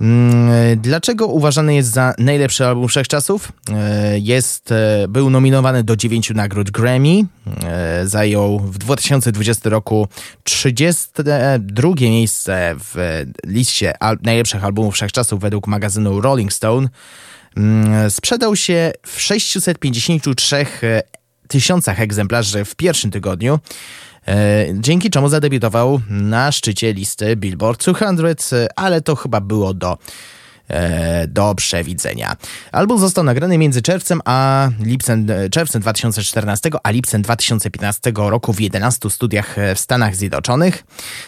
Mm, 0.01 0.81
dlaczego 0.81 1.27
uważany 1.27 1.75
jest 1.75 1.91
za 1.91 2.15
najlepszy 2.19 2.67
album 2.67 2.89
wszechczasów? 2.89 3.53
E, 3.73 4.19
jest, 4.19 4.73
e, 4.73 5.07
był 5.09 5.31
nominowany 5.31 5.85
do 5.85 5.97
dziewięciu 5.97 6.35
nagród 6.35 6.71
Grammy. 6.71 7.25
E, 7.65 8.07
zajął 8.07 8.59
w 8.59 8.79
2020 8.79 9.71
roku 9.71 10.09
32 10.45 11.95
miejsce 12.01 12.75
w 12.79 13.25
liście 13.47 13.95
najlepszych 14.23 14.65
albumów 14.65 14.95
wszechczasów 14.95 15.41
według 15.41 15.67
magazynu 15.67 16.21
Rolling 16.21 16.53
Stone. 16.53 16.89
Mm, 17.57 18.11
sprzedał 18.11 18.57
się 18.57 18.93
w 19.07 19.21
653 19.21 20.67
tysiącach 21.49 22.01
egzemplarzy 22.01 22.65
w 22.65 22.75
pierwszym 22.75 23.11
tygodniu. 23.11 23.59
E, 24.29 24.67
dzięki 24.75 25.11
czemu 25.11 25.29
zadebiutował 25.29 26.01
na 26.11 26.53
szczycie 26.53 26.93
listy 26.93 27.37
Billboard 27.37 27.85
200, 28.17 28.69
ale 28.77 29.01
to 29.01 29.17
chyba 29.17 29.41
było 29.41 29.75
do 29.75 29.99
do 31.29 31.55
przewidzenia. 31.55 32.37
Album 32.73 32.99
został 32.99 33.25
nagrany 33.25 33.59
między 33.59 33.83
czerwcem 33.83 34.21
a 34.25 34.69
lipcem, 34.81 35.31
e, 35.31 35.51
czerwcem 35.51 35.83
2014 35.83 36.71
a 36.83 36.91
lipcem 36.91 37.23
2015 37.23 38.13
roku 38.31 38.53
w 38.53 38.61
11 38.61 39.11
studiach 39.11 39.59
e, 39.59 39.75
w 39.75 39.79
Stanach 39.79 40.17
Zjednoczonych. 40.17 40.85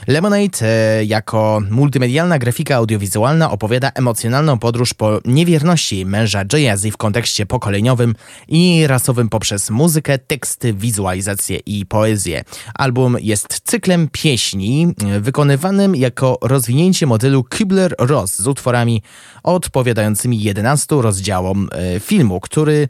Lemonade 0.06 0.58
jako 1.04 1.62
multimedialna 1.70 2.38
grafika 2.38 2.76
audiowizualna 2.76 3.50
opowiada 3.50 3.90
emocjonalną 3.94 4.58
podróż 4.58 4.94
po 4.94 5.20
niewierności 5.24 6.06
męża 6.06 6.44
Jay-Z 6.52 6.86
w 6.92 6.96
kontekście 6.96 7.46
pokoleniowym 7.46 8.14
i 8.48 8.86
rasowym 8.86 9.28
poprzez 9.28 9.70
muzykę, 9.70 10.18
teksty, 10.18 10.74
wizualizację 10.74 11.58
i 11.66 11.86
poezję. 11.86 12.44
Album 12.74 13.16
jest 13.20 13.60
cyklem 13.64 14.08
pieśni 14.12 14.94
wykonywanym 15.20 15.96
jako 15.96 16.38
rozwinięcie 16.42 17.06
modelu 17.06 17.44
Kubler-Ross 17.50 18.42
z 18.42 18.46
utworami 18.46 19.02
odpowiadającymi 19.42 20.42
11 20.42 20.96
rozdziałom 21.00 21.68
e, 21.72 22.00
filmu, 22.00 22.40
który 22.40 22.88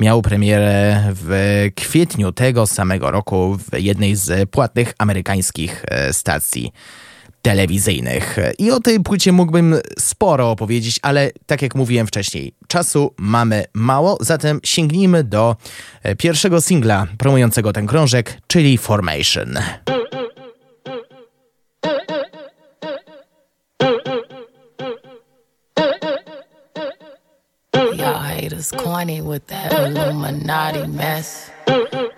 miał 0.00 0.22
premierę 0.22 1.02
w 1.12 1.66
kwietniu 1.74 2.32
tego 2.32 2.66
samego 2.66 3.10
roku 3.10 3.58
w 3.58 3.78
jednej 3.78 4.16
z 4.16 4.50
płatnych 4.50 4.94
amerykańskich 4.98 5.84
e, 5.88 6.12
stacji 6.12 6.72
telewizyjnych. 7.42 8.36
I 8.58 8.70
o 8.70 8.80
tej 8.80 9.00
płycie 9.00 9.32
mógłbym 9.32 9.74
sporo 9.98 10.50
opowiedzieć, 10.50 10.98
ale 11.02 11.30
tak 11.46 11.62
jak 11.62 11.74
mówiłem 11.74 12.06
wcześniej, 12.06 12.54
czasu 12.68 13.14
mamy 13.18 13.64
mało, 13.74 14.18
zatem 14.20 14.60
sięgnijmy 14.64 15.24
do 15.24 15.56
e, 16.02 16.16
pierwszego 16.16 16.60
singla 16.60 17.06
promującego 17.18 17.72
ten 17.72 17.86
krążek, 17.86 18.38
czyli 18.46 18.78
Formation. 18.78 19.58
Haters 28.50 28.72
corny 28.72 29.20
with 29.20 29.46
that 29.46 29.72
Illuminati 29.72 30.86
mess. 30.88 31.50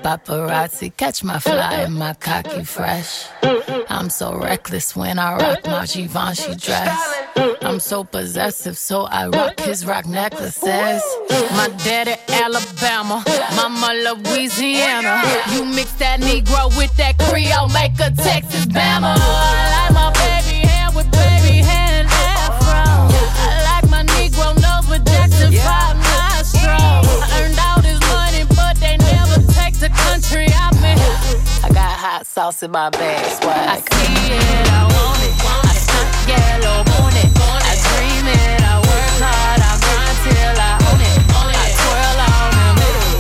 Paparazzi 0.03 0.97
catch 0.97 1.22
my 1.22 1.39
fly 1.39 1.74
and 1.85 1.95
my 1.95 2.14
cocky 2.14 2.64
fresh. 2.64 3.26
I'm 3.91 4.09
so 4.09 4.39
reckless 4.39 4.97
when 4.97 5.18
I 5.18 5.37
rock 5.37 5.66
my 5.66 5.85
Givenchy 5.85 6.55
dress. 6.55 6.99
I'm 7.61 7.80
so 7.80 8.03
possessive, 8.03 8.78
so 8.78 9.03
I 9.03 9.28
rock 9.28 9.61
his 9.61 9.85
rock 9.85 10.07
necklaces. 10.07 11.03
My 11.53 11.68
daddy 11.85 12.16
Alabama, 12.28 13.22
mama 13.55 13.93
Louisiana. 14.05 15.22
You 15.53 15.66
mix 15.66 15.93
that 15.95 16.20
Negro 16.20 16.74
with 16.78 16.97
that 16.97 17.18
Creole, 17.18 17.68
make 17.68 17.95
a 18.01 18.11
Texas 18.11 18.66
Bama. 18.66 19.14
I 19.18 19.85
like 19.85 19.95
my 19.95 20.11
baby 20.14 20.66
hair 20.66 20.89
with 20.97 21.11
baby 21.12 21.59
hair 21.59 22.01
and 22.01 22.09
afro. 22.09 22.85
I 23.45 23.80
like 23.80 23.91
my 23.91 24.05
Negro 24.14 24.55
nose 24.62 24.89
with 24.89 25.05
Jackson 25.07 25.53
5 25.53 25.91
country 30.23 30.47
I'm 30.55 30.77
in. 30.85 30.99
I 31.64 31.68
got 31.68 31.99
hot 31.99 32.27
sauce 32.27 32.62
in 32.62 32.70
my 32.70 32.91
bag, 32.91 33.25
swag. 33.41 33.68
I 33.68 33.79
see 33.79 34.35
it, 34.35 34.68
I 34.70 34.83
want 34.85 35.23
it. 35.23 35.35
I 35.64 35.75
stunt 35.75 36.11
yellow, 36.29 36.79
want 36.95 37.16
it. 37.16 37.31
I 37.35 37.75
dream 37.83 38.27
it, 38.27 38.62
I 38.62 38.79
work 38.79 39.16
hard, 39.23 39.61
I 39.62 39.73
grind 39.83 40.18
till 40.23 40.59
I 40.59 40.73
own 40.91 41.01
it. 41.03 41.16
I 41.43 41.68
twirl 41.79 42.18
on 42.23 42.51
them 42.55 42.77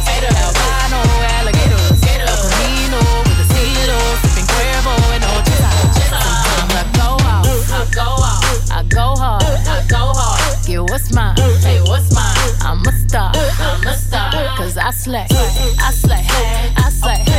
hitters, 0.06 0.34
albino 0.42 1.00
alligators, 1.38 1.98
El 2.06 2.28
Camino 2.42 3.00
with 3.26 3.42
a 3.42 3.46
CeeLo, 3.50 3.98
sipping 4.22 4.48
Cuervo 4.52 4.94
and 5.14 5.24
Ocho. 5.32 5.70
Sometimes 6.10 6.74
I 6.74 6.86
go 6.98 7.08
out, 7.26 7.46
I 7.72 7.86
go 7.90 8.08
out, 8.20 8.44
I 8.70 8.82
go 8.88 9.06
hard, 9.16 9.42
I 9.42 9.80
go 9.88 10.02
hard. 10.14 10.66
Get 10.66 10.82
what's 10.82 11.12
mine, 11.12 11.36
hey, 11.62 11.80
what's 11.82 12.14
mine? 12.14 12.36
I'm 12.60 12.84
a 12.86 12.92
star, 12.92 13.32
I'm 13.34 13.86
a 13.86 13.94
star, 13.94 14.56
cause 14.56 14.76
I 14.76 14.90
slay, 14.90 15.26
I 15.30 15.90
slay. 15.92 16.26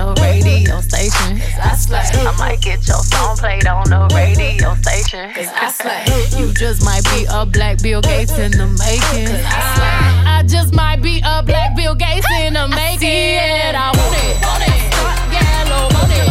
the 0.00 0.20
radio 0.22 0.80
station. 0.80 1.38
Cause 1.38 1.58
I 1.60 1.74
slay. 1.76 2.26
I 2.26 2.36
might 2.38 2.60
get 2.60 2.86
your 2.88 3.02
song 3.04 3.36
played 3.36 3.66
on 3.66 3.84
the 3.90 4.08
radio 4.14 4.74
station. 4.80 5.30
Cause 5.32 5.50
I 5.52 5.68
slay. 5.70 6.04
You 6.38 6.52
just 6.54 6.84
might 6.84 7.04
be 7.12 7.26
a 7.28 7.44
black 7.44 7.82
Bill 7.82 8.00
Gates 8.00 8.36
in 8.38 8.52
the 8.52 8.66
making. 8.80 9.28
Cause 9.28 9.44
I 9.44 9.60
slay. 9.76 10.00
I 10.36 10.42
just 10.46 10.72
might 10.74 11.02
be 11.02 11.20
a 11.24 11.42
black 11.42 11.76
Bill 11.76 11.94
Gates 11.94 12.26
in 12.40 12.54
the 12.54 12.68
making. 12.68 12.78
I, 12.80 12.98
see 12.98 13.36
it. 13.36 13.74
I 13.74 13.88
want 13.92 14.16
it. 14.24 14.34
Want 14.40 14.62
it. 14.62 14.70
It. 14.70 14.90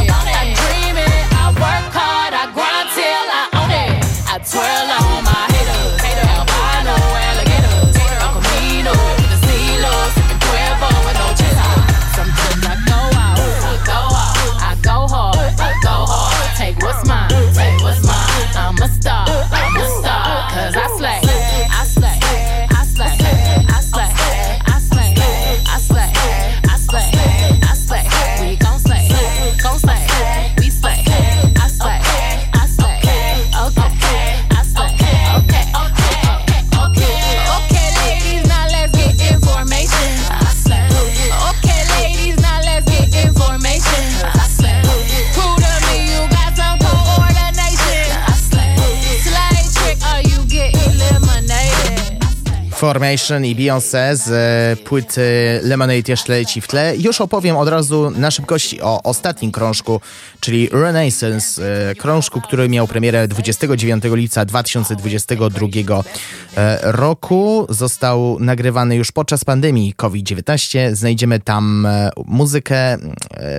I 0.10 0.54
dream 0.62 0.98
it. 0.98 1.22
I 1.44 1.46
work 1.62 1.88
hard. 1.94 2.34
I 2.34 2.46
grind 2.56 2.90
till 2.98 3.28
I 3.42 3.46
own 3.60 3.72
it. 3.86 3.94
I 4.34 4.36
twirl 4.50 4.90
on 4.98 5.24
my 5.24 5.49
Formation 52.80 53.46
i 53.46 53.56
Beyoncé 53.56 54.16
z 54.16 54.30
e, 54.30 54.84
płyty 54.84 55.22
Lemonade 55.64 56.12
jeszcze 56.12 56.34
leci 56.34 56.62
w 56.62 56.68
tle. 56.68 56.98
Już 56.98 57.22
opowiem 57.22 57.58
od 57.58 57.68
razu 57.68 58.12
na 58.12 58.32
szybkości 58.32 58.82
o 58.82 59.04
ostatnim 59.04 59.52
krążku, 59.52 60.02
czyli 60.40 60.70
Renaissance, 60.72 61.62
e, 61.90 61.96
krążku, 61.96 62.42
który 62.42 62.70
miał 62.70 62.88
premierę 62.88 63.28
29 63.28 64.04
lipca 64.12 64.46
2022 64.46 65.68
e, 66.58 66.80
roku. 66.92 67.68
Został 67.70 68.38
nagrywany 68.40 68.96
już 68.96 69.12
podczas 69.12 69.46
pandemii 69.46 69.94
COVID-19. 69.94 70.96
Znajdziemy 70.96 71.40
tam 71.40 71.88
muzykę, 72.26 72.98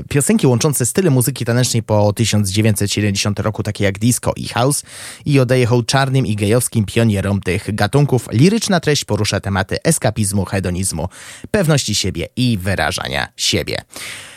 piosenki 0.09 0.47
łączące 0.47 0.87
style 0.87 1.11
muzyki 1.11 1.45
tanecznej 1.45 1.83
po 1.83 2.13
1970 2.13 3.41
roku, 3.41 3.63
takie 3.63 3.85
jak 3.85 3.99
disco 3.99 4.33
i 4.37 4.49
house 4.49 4.83
i 5.27 5.41
oddaje 5.41 5.67
hołd 5.67 5.87
czarnym 5.87 6.27
i 6.27 6.37
gejowskim 6.37 6.85
pionierom 6.85 7.41
tych 7.41 7.75
gatunków. 7.75 8.29
Liryczna 8.33 8.81
treść 8.81 9.05
porusza 9.11 9.41
tematy 9.41 9.77
eskapizmu, 9.85 10.45
hedonizmu, 10.45 11.09
pewności 11.51 11.95
siebie 11.95 12.29
i 12.37 12.59
wyrażania 12.59 13.29
siebie. 13.37 13.77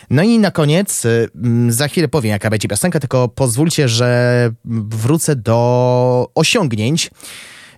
No 0.09 0.23
i 0.23 0.39
na 0.39 0.51
koniec, 0.51 1.05
y, 1.05 1.29
za 1.69 1.87
chwilę 1.87 2.07
powiem 2.07 2.31
jaka 2.31 2.49
będzie 2.49 2.67
piosenka, 2.67 2.99
tylko 2.99 3.27
pozwólcie, 3.27 3.89
że 3.89 4.51
wrócę 4.65 5.35
do 5.35 6.31
osiągnięć 6.35 7.09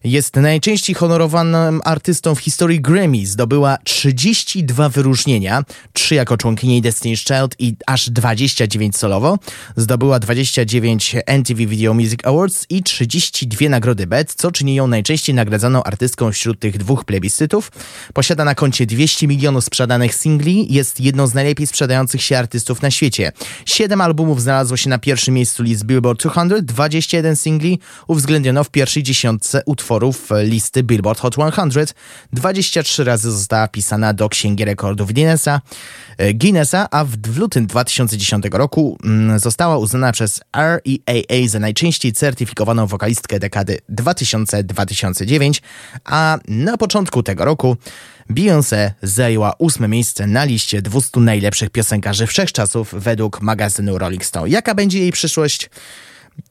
jest 0.06 0.36
najczęściej 0.36 0.96
honorowanym 0.96 1.82
artystą 1.86 2.36
w 2.36 2.40
historii 2.40 2.82
Grammy. 2.82 3.26
Zdobyła 3.26 3.78
32 3.84 4.90
wyróżnienia, 4.90 5.64
3 5.94 6.16
jako 6.16 6.38
członkini 6.38 6.82
Destiny's 6.82 7.28
Child 7.28 7.56
i 7.60 7.76
aż 7.88 8.10
29 8.10 8.98
solowo. 8.98 9.38
Zdobyła 9.76 10.20
29 10.20 11.16
MTV 11.26 11.66
Video 11.66 11.94
Music 11.94 12.20
Awards 12.24 12.66
i 12.70 12.84
32 12.84 13.70
nagrody 13.70 14.08
BET, 14.08 14.34
co 14.34 14.52
czyni 14.52 14.76
ją 14.76 14.88
najczęściej 14.88 15.36
nagradzaną 15.36 15.84
artystką 15.84 16.32
wśród 16.32 16.60
tych 16.60 16.78
dwóch 16.78 17.06
plebiscytów. 17.06 17.72
Posiada 18.14 18.46
na 18.46 18.56
koncie 18.56 18.86
200 18.86 19.28
milionów 19.28 19.66
sprzedanych 19.66 20.16
singli, 20.16 20.74
jest 20.74 21.00
jedną 21.00 21.28
z 21.28 21.34
najlepiej 21.34 21.68
sprzedających 21.68 22.22
się 22.22 22.38
artystów 22.38 22.82
na 22.82 22.92
świecie. 22.92 23.32
7 23.66 24.02
albumów 24.02 24.42
znalazło 24.42 24.78
się 24.78 24.90
na 24.90 25.00
pierwszym 25.00 25.34
miejscu 25.34 25.64
list 25.64 25.86
Billboard 25.86 26.24
200, 26.24 26.62
21 26.62 27.36
singli 27.36 27.80
uwzględniono 28.08 28.64
w 28.64 28.70
pierwszej 28.70 29.04
dziesiątce 29.04 29.62
utworów 29.66 29.95
utworów 29.96 30.30
listy 30.44 30.84
Billboard 30.84 31.20
Hot 31.20 31.34
100. 31.34 31.94
23 32.34 33.04
razy 33.04 33.32
została 33.32 33.68
pisana 33.68 34.14
do 34.14 34.30
Księgi 34.30 34.66
Rekordów 34.66 35.14
Guinnessa, 35.14 35.62
e, 36.18 36.34
Guinnessa 36.34 36.88
a 36.92 37.06
w 37.06 37.38
lutym 37.38 37.68
2010 37.68 38.46
roku 38.52 38.98
mm, 39.04 39.40
została 39.40 39.78
uznana 39.78 40.12
przez 40.12 40.42
REAA 40.56 41.48
za 41.48 41.60
najczęściej 41.60 42.14
certyfikowaną 42.14 42.88
wokalistkę 42.88 43.40
dekady 43.40 43.78
2000-2009, 43.90 45.62
a 46.06 46.38
na 46.48 46.78
początku 46.78 47.24
tego 47.24 47.46
roku 47.46 47.78
Beyoncé 48.30 48.92
zajęła 49.02 49.54
ósme 49.58 49.88
miejsce 49.88 50.28
na 50.28 50.44
liście 50.44 50.82
200 50.82 51.20
najlepszych 51.20 51.70
piosenkarzy 51.70 52.28
wszechczasów 52.28 52.96
według 52.98 53.42
magazynu 53.42 53.98
Rolling 53.98 54.26
Stone. 54.26 54.50
Jaka 54.50 54.76
będzie 54.76 55.00
jej 55.00 55.12
przyszłość? 55.12 55.70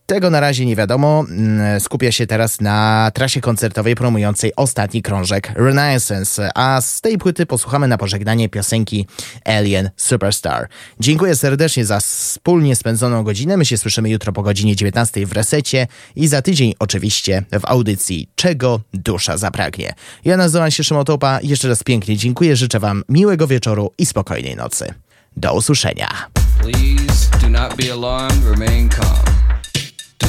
Tego 0.06 0.30
na 0.30 0.40
razie 0.40 0.66
nie 0.66 0.76
wiadomo. 0.76 1.24
Mm, 1.28 1.80
skupia 1.80 2.12
się 2.12 2.26
teraz 2.26 2.60
na 2.60 3.10
trasie 3.14 3.40
koncertowej 3.40 3.94
promującej 3.94 4.52
ostatni 4.56 5.02
krążek 5.02 5.52
Renaissance, 5.54 6.50
a 6.54 6.80
z 6.80 7.00
tej 7.00 7.18
płyty 7.18 7.46
posłuchamy 7.46 7.88
na 7.88 7.98
pożegnanie 7.98 8.48
piosenki 8.48 9.06
Alien 9.44 9.90
Superstar. 9.96 10.68
Dziękuję 11.00 11.36
serdecznie 11.36 11.84
za 11.84 12.00
wspólnie 12.00 12.76
spędzoną 12.76 13.22
godzinę. 13.22 13.56
My 13.56 13.64
się 13.64 13.78
słyszymy 13.78 14.10
jutro 14.10 14.32
po 14.32 14.42
godzinie 14.42 14.76
19 14.76 15.26
w 15.26 15.32
resecie 15.32 15.86
i 16.16 16.28
za 16.28 16.42
tydzień 16.42 16.74
oczywiście 16.78 17.42
w 17.60 17.64
audycji 17.64 18.28
Czego 18.34 18.80
dusza 18.94 19.36
zapragnie. 19.36 19.94
Ja 20.24 20.36
nazywam 20.36 20.70
się 20.70 20.84
Szymotopa. 20.84 21.38
Jeszcze 21.42 21.68
raz 21.68 21.82
pięknie 21.82 22.16
dziękuję. 22.16 22.56
Życzę 22.56 22.80
Wam 22.80 23.04
miłego 23.08 23.46
wieczoru 23.46 23.92
i 23.98 24.06
spokojnej 24.06 24.56
nocy. 24.56 24.94
Do 25.36 25.54
usłyszenia. 25.54 26.08
Please 26.60 27.30
do 27.40 27.48
not 27.48 27.76
be 27.76 27.92
alarmed, 27.92 28.44
remain 28.44 28.88
calm. 28.88 29.43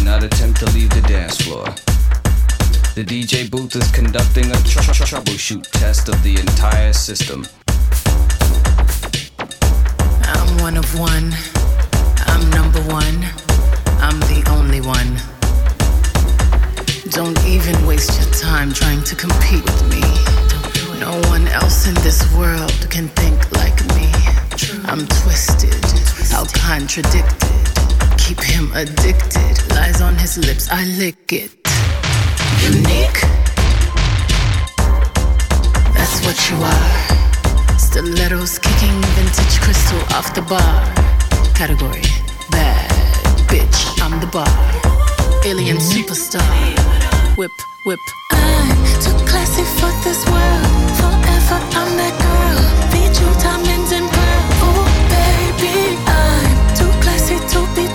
Not 0.06 0.22
attempt 0.24 0.60
to 0.60 0.66
leave 0.68 0.92
the 0.92 1.02
dance 1.08 1.42
floor. 1.42 1.66
The 2.94 3.04
DJ 3.04 3.50
booth 3.50 3.76
is 3.76 3.90
conducting 3.90 4.46
a 4.52 4.58
tr- 4.58 4.86
tr- 4.94 5.04
troubleshoot 5.04 5.64
test 5.72 6.10
of 6.10 6.22
the 6.22 6.40
entire 6.40 6.94
system. 6.94 7.48
I'm 10.22 10.58
one 10.60 10.78
of 10.78 10.86
one. 11.00 11.34
I'm 12.28 12.48
number 12.52 12.82
one. 12.82 13.18
I'm 13.98 14.20
the 14.30 14.46
only 14.52 14.80
one. 14.80 15.18
Don't 17.10 17.44
even 17.44 17.76
waste 17.88 18.22
your 18.22 18.32
time 18.36 18.72
trying 18.74 19.04
to 19.06 19.16
compete 19.16 19.64
with 19.64 19.90
me. 19.90 20.06
No 21.00 21.20
one 21.32 21.48
else 21.48 21.88
in 21.88 21.96
this 22.06 22.22
world 22.36 22.88
can 22.92 23.08
think 23.18 23.52
like 23.54 23.82
me. 23.98 24.12
I'm 24.86 25.08
twisted, 25.08 25.74
how 26.30 26.46
contradicted 26.54 27.55
keep 28.26 28.42
him 28.42 28.72
addicted. 28.74 29.56
Lies 29.70 30.02
on 30.02 30.16
his 30.18 30.38
lips, 30.38 30.68
I 30.72 30.84
lick 30.86 31.32
it. 31.32 31.52
Unique. 32.66 33.22
That's 35.94 36.18
what 36.26 36.38
you 36.50 36.58
are. 36.74 37.78
Stilettos 37.78 38.58
kicking 38.58 38.98
vintage 39.16 39.56
crystal 39.62 40.02
off 40.18 40.34
the 40.34 40.42
bar. 40.42 40.76
Category 41.54 42.02
bad 42.50 42.90
bitch, 43.48 43.78
I'm 44.02 44.20
the 44.20 44.28
bar. 44.28 44.56
Alien 45.46 45.78
superstar. 45.78 46.42
Whip, 47.38 47.52
whip. 47.86 48.00
I'm 48.32 48.76
too 49.04 49.18
classy 49.30 49.66
for 49.78 49.92
this 50.04 50.26
world. 50.26 50.90
Forever, 51.00 51.60
I'm 51.80 51.92
that 52.02 52.16
girl. 52.26 52.60
Feed 52.92 53.14
you 53.22 53.30
diamonds 53.44 53.92
and 53.98 54.08
pearls. 54.16 54.60
Ooh, 54.66 54.86
baby, 55.14 55.76
I'm 56.08 56.58
too 56.80 56.92
classy 57.04 57.38
to 57.54 57.60
be 57.76 57.86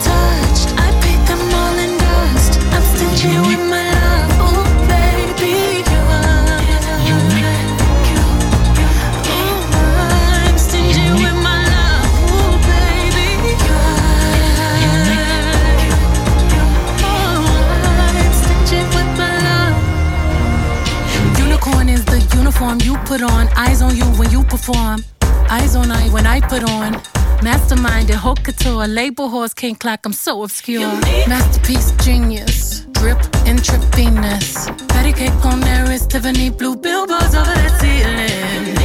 label 28.90 29.28
horse 29.28 29.54
can't 29.54 29.78
clock, 29.78 30.00
I'm 30.04 30.12
so 30.12 30.42
obscure. 30.42 30.86
Masterpiece, 31.26 31.92
genius, 32.04 32.86
drip, 33.00 33.18
intravenous. 33.46 34.68
Patty 34.92 35.12
cake 35.12 35.44
on 35.46 35.60
there 35.60 35.90
is 35.90 36.06
Tiffany 36.06 36.50
blue 36.50 36.76
billboards 36.76 37.34
over 37.34 37.56
the 37.64 37.72
ceiling. 37.80 38.76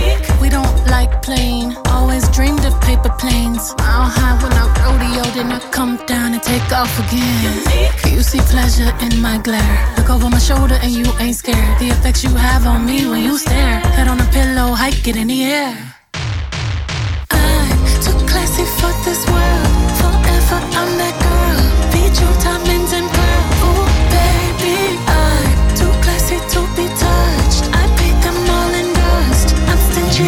We 0.42 0.48
don't 0.48 0.78
like 0.88 1.22
plain, 1.22 1.76
always 1.88 2.24
dreamed 2.30 2.64
of 2.64 2.74
paper 2.80 3.14
planes. 3.20 3.76
Mile 3.78 4.08
high 4.18 4.36
when 4.42 4.54
I 4.54 4.66
rodeo, 4.84 5.24
then 5.36 5.52
I 5.52 5.60
come 5.72 5.98
down 6.08 6.34
and 6.34 6.42
take 6.42 6.72
off 6.72 6.94
again. 7.04 7.56
You 8.14 8.22
see 8.24 8.40
pleasure 8.54 8.92
in 9.06 9.22
my 9.22 9.38
glare. 9.40 9.78
Look 9.98 10.10
over 10.10 10.30
my 10.30 10.40
shoulder 10.40 10.78
and 10.82 10.92
you 10.92 11.06
ain't 11.20 11.36
scared. 11.36 11.80
The 11.80 11.90
effects 11.90 12.24
you 12.24 12.30
have 12.30 12.66
on 12.66 12.86
me 12.86 13.06
when 13.10 13.22
you 13.22 13.38
stare. 13.38 13.80
Head 13.98 14.08
on 14.08 14.22
a 14.22 14.28
pillow, 14.32 14.74
hike 14.74 15.06
it 15.10 15.18
in 15.18 15.28
the 15.28 15.44
air. 15.44 15.76
I'm 17.32 17.80
too 18.06 18.18
classy 18.32 18.66
for 18.80 18.94
this 19.04 19.22
world. 19.28 19.70
Forever, 20.00 20.60
I'm 20.80 20.92
that 21.02 21.16
girl. 21.26 21.60
Feed 21.92 22.14
you 22.22 22.30
diamonds 22.44 22.94
and 22.94 23.15
I 30.18 30.24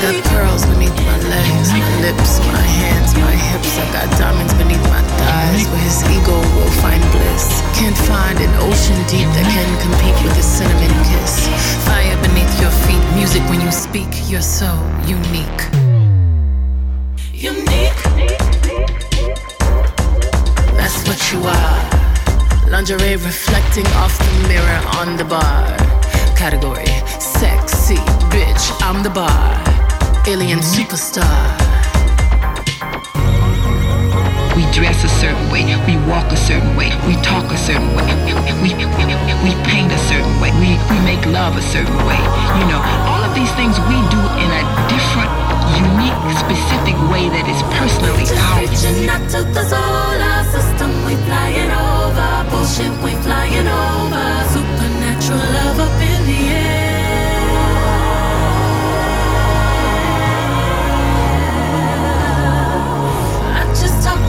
got 0.00 0.14
pearls 0.30 0.64
beneath 0.66 0.94
my 0.94 1.18
legs, 1.26 1.74
lips, 2.06 2.38
my 2.54 2.62
hands, 2.62 3.14
my 3.18 3.34
hips. 3.34 3.76
I 3.78 3.90
got 3.90 4.06
diamonds 4.16 4.54
beneath 4.54 4.82
my 4.86 5.02
thighs, 5.02 5.66
where 5.66 5.82
his 5.82 5.98
ego 6.06 6.38
will 6.54 6.70
find 6.78 7.02
bliss. 7.10 7.60
Can't 7.74 7.98
find 8.06 8.38
an 8.38 8.54
ocean 8.62 8.94
deep 9.10 9.26
that 9.34 9.42
can 9.50 9.66
compete 9.82 10.14
with 10.22 10.38
cinnamon 10.38 10.94
kiss. 11.10 11.50
Fire 11.82 12.14
beneath 12.22 12.60
your 12.60 12.70
feet, 12.86 13.02
music 13.18 13.42
when 13.50 13.60
you 13.60 13.72
speak. 13.72 14.06
You're 14.30 14.40
so 14.40 14.70
unique. 15.02 15.62
Unique. 17.34 17.98
That's 20.78 21.02
what 21.08 21.18
you 21.32 21.42
are. 21.42 22.70
Lingerie 22.70 23.16
reflecting 23.16 23.86
off 23.98 24.16
the 24.16 24.46
mirror 24.46 24.80
on 25.02 25.16
the 25.16 25.24
bar. 25.24 25.76
Category 26.36 26.86
sexy 27.38 27.94
bitch. 28.34 28.64
I'm 28.82 29.02
the 29.02 29.10
bar. 29.10 29.54
Alien 30.26 30.58
superstar. 30.58 31.38
We 34.56 34.66
dress 34.74 35.04
a 35.04 35.12
certain 35.22 35.46
way, 35.52 35.62
we 35.86 35.94
walk 36.10 36.32
a 36.32 36.36
certain 36.36 36.74
way, 36.74 36.90
we 37.06 37.14
talk 37.22 37.46
a 37.52 37.56
certain 37.56 37.94
way, 37.94 38.10
we, 38.26 38.34
we 39.46 39.52
paint 39.70 39.92
a 39.92 40.00
certain 40.10 40.34
way, 40.42 40.50
we, 40.58 40.74
we 40.90 40.98
make 41.06 41.24
love 41.26 41.54
a 41.56 41.62
certain 41.62 42.00
way. 42.10 42.18
You 42.58 42.66
know, 42.66 42.82
all 43.06 43.22
of 43.22 43.32
these 43.38 43.52
things 43.54 43.78
we 43.86 43.98
do 44.10 44.22
in 44.42 44.50
a 44.50 44.62
different, 44.90 45.30
unique, 45.78 46.18
specific 46.42 46.98
way 47.06 47.30
that 47.30 47.46
is 47.46 47.62
personally 47.78 48.26
ours. 48.34 48.66
Reaching 48.66 49.08
out 49.08 49.22
to 49.30 49.46
the 49.46 49.62
solar 49.62 50.42
system, 50.50 50.90
we 51.06 51.14
flying 51.30 51.70
over. 51.70 52.28
Bullshit, 52.50 52.90
we 52.98 53.14
flying 53.22 53.68
over. 53.70 54.26
Supernatural 54.50 55.38
love 55.54 55.78
up 55.86 56.02
in 56.02 56.20
the 56.26 56.38
air. 56.50 56.57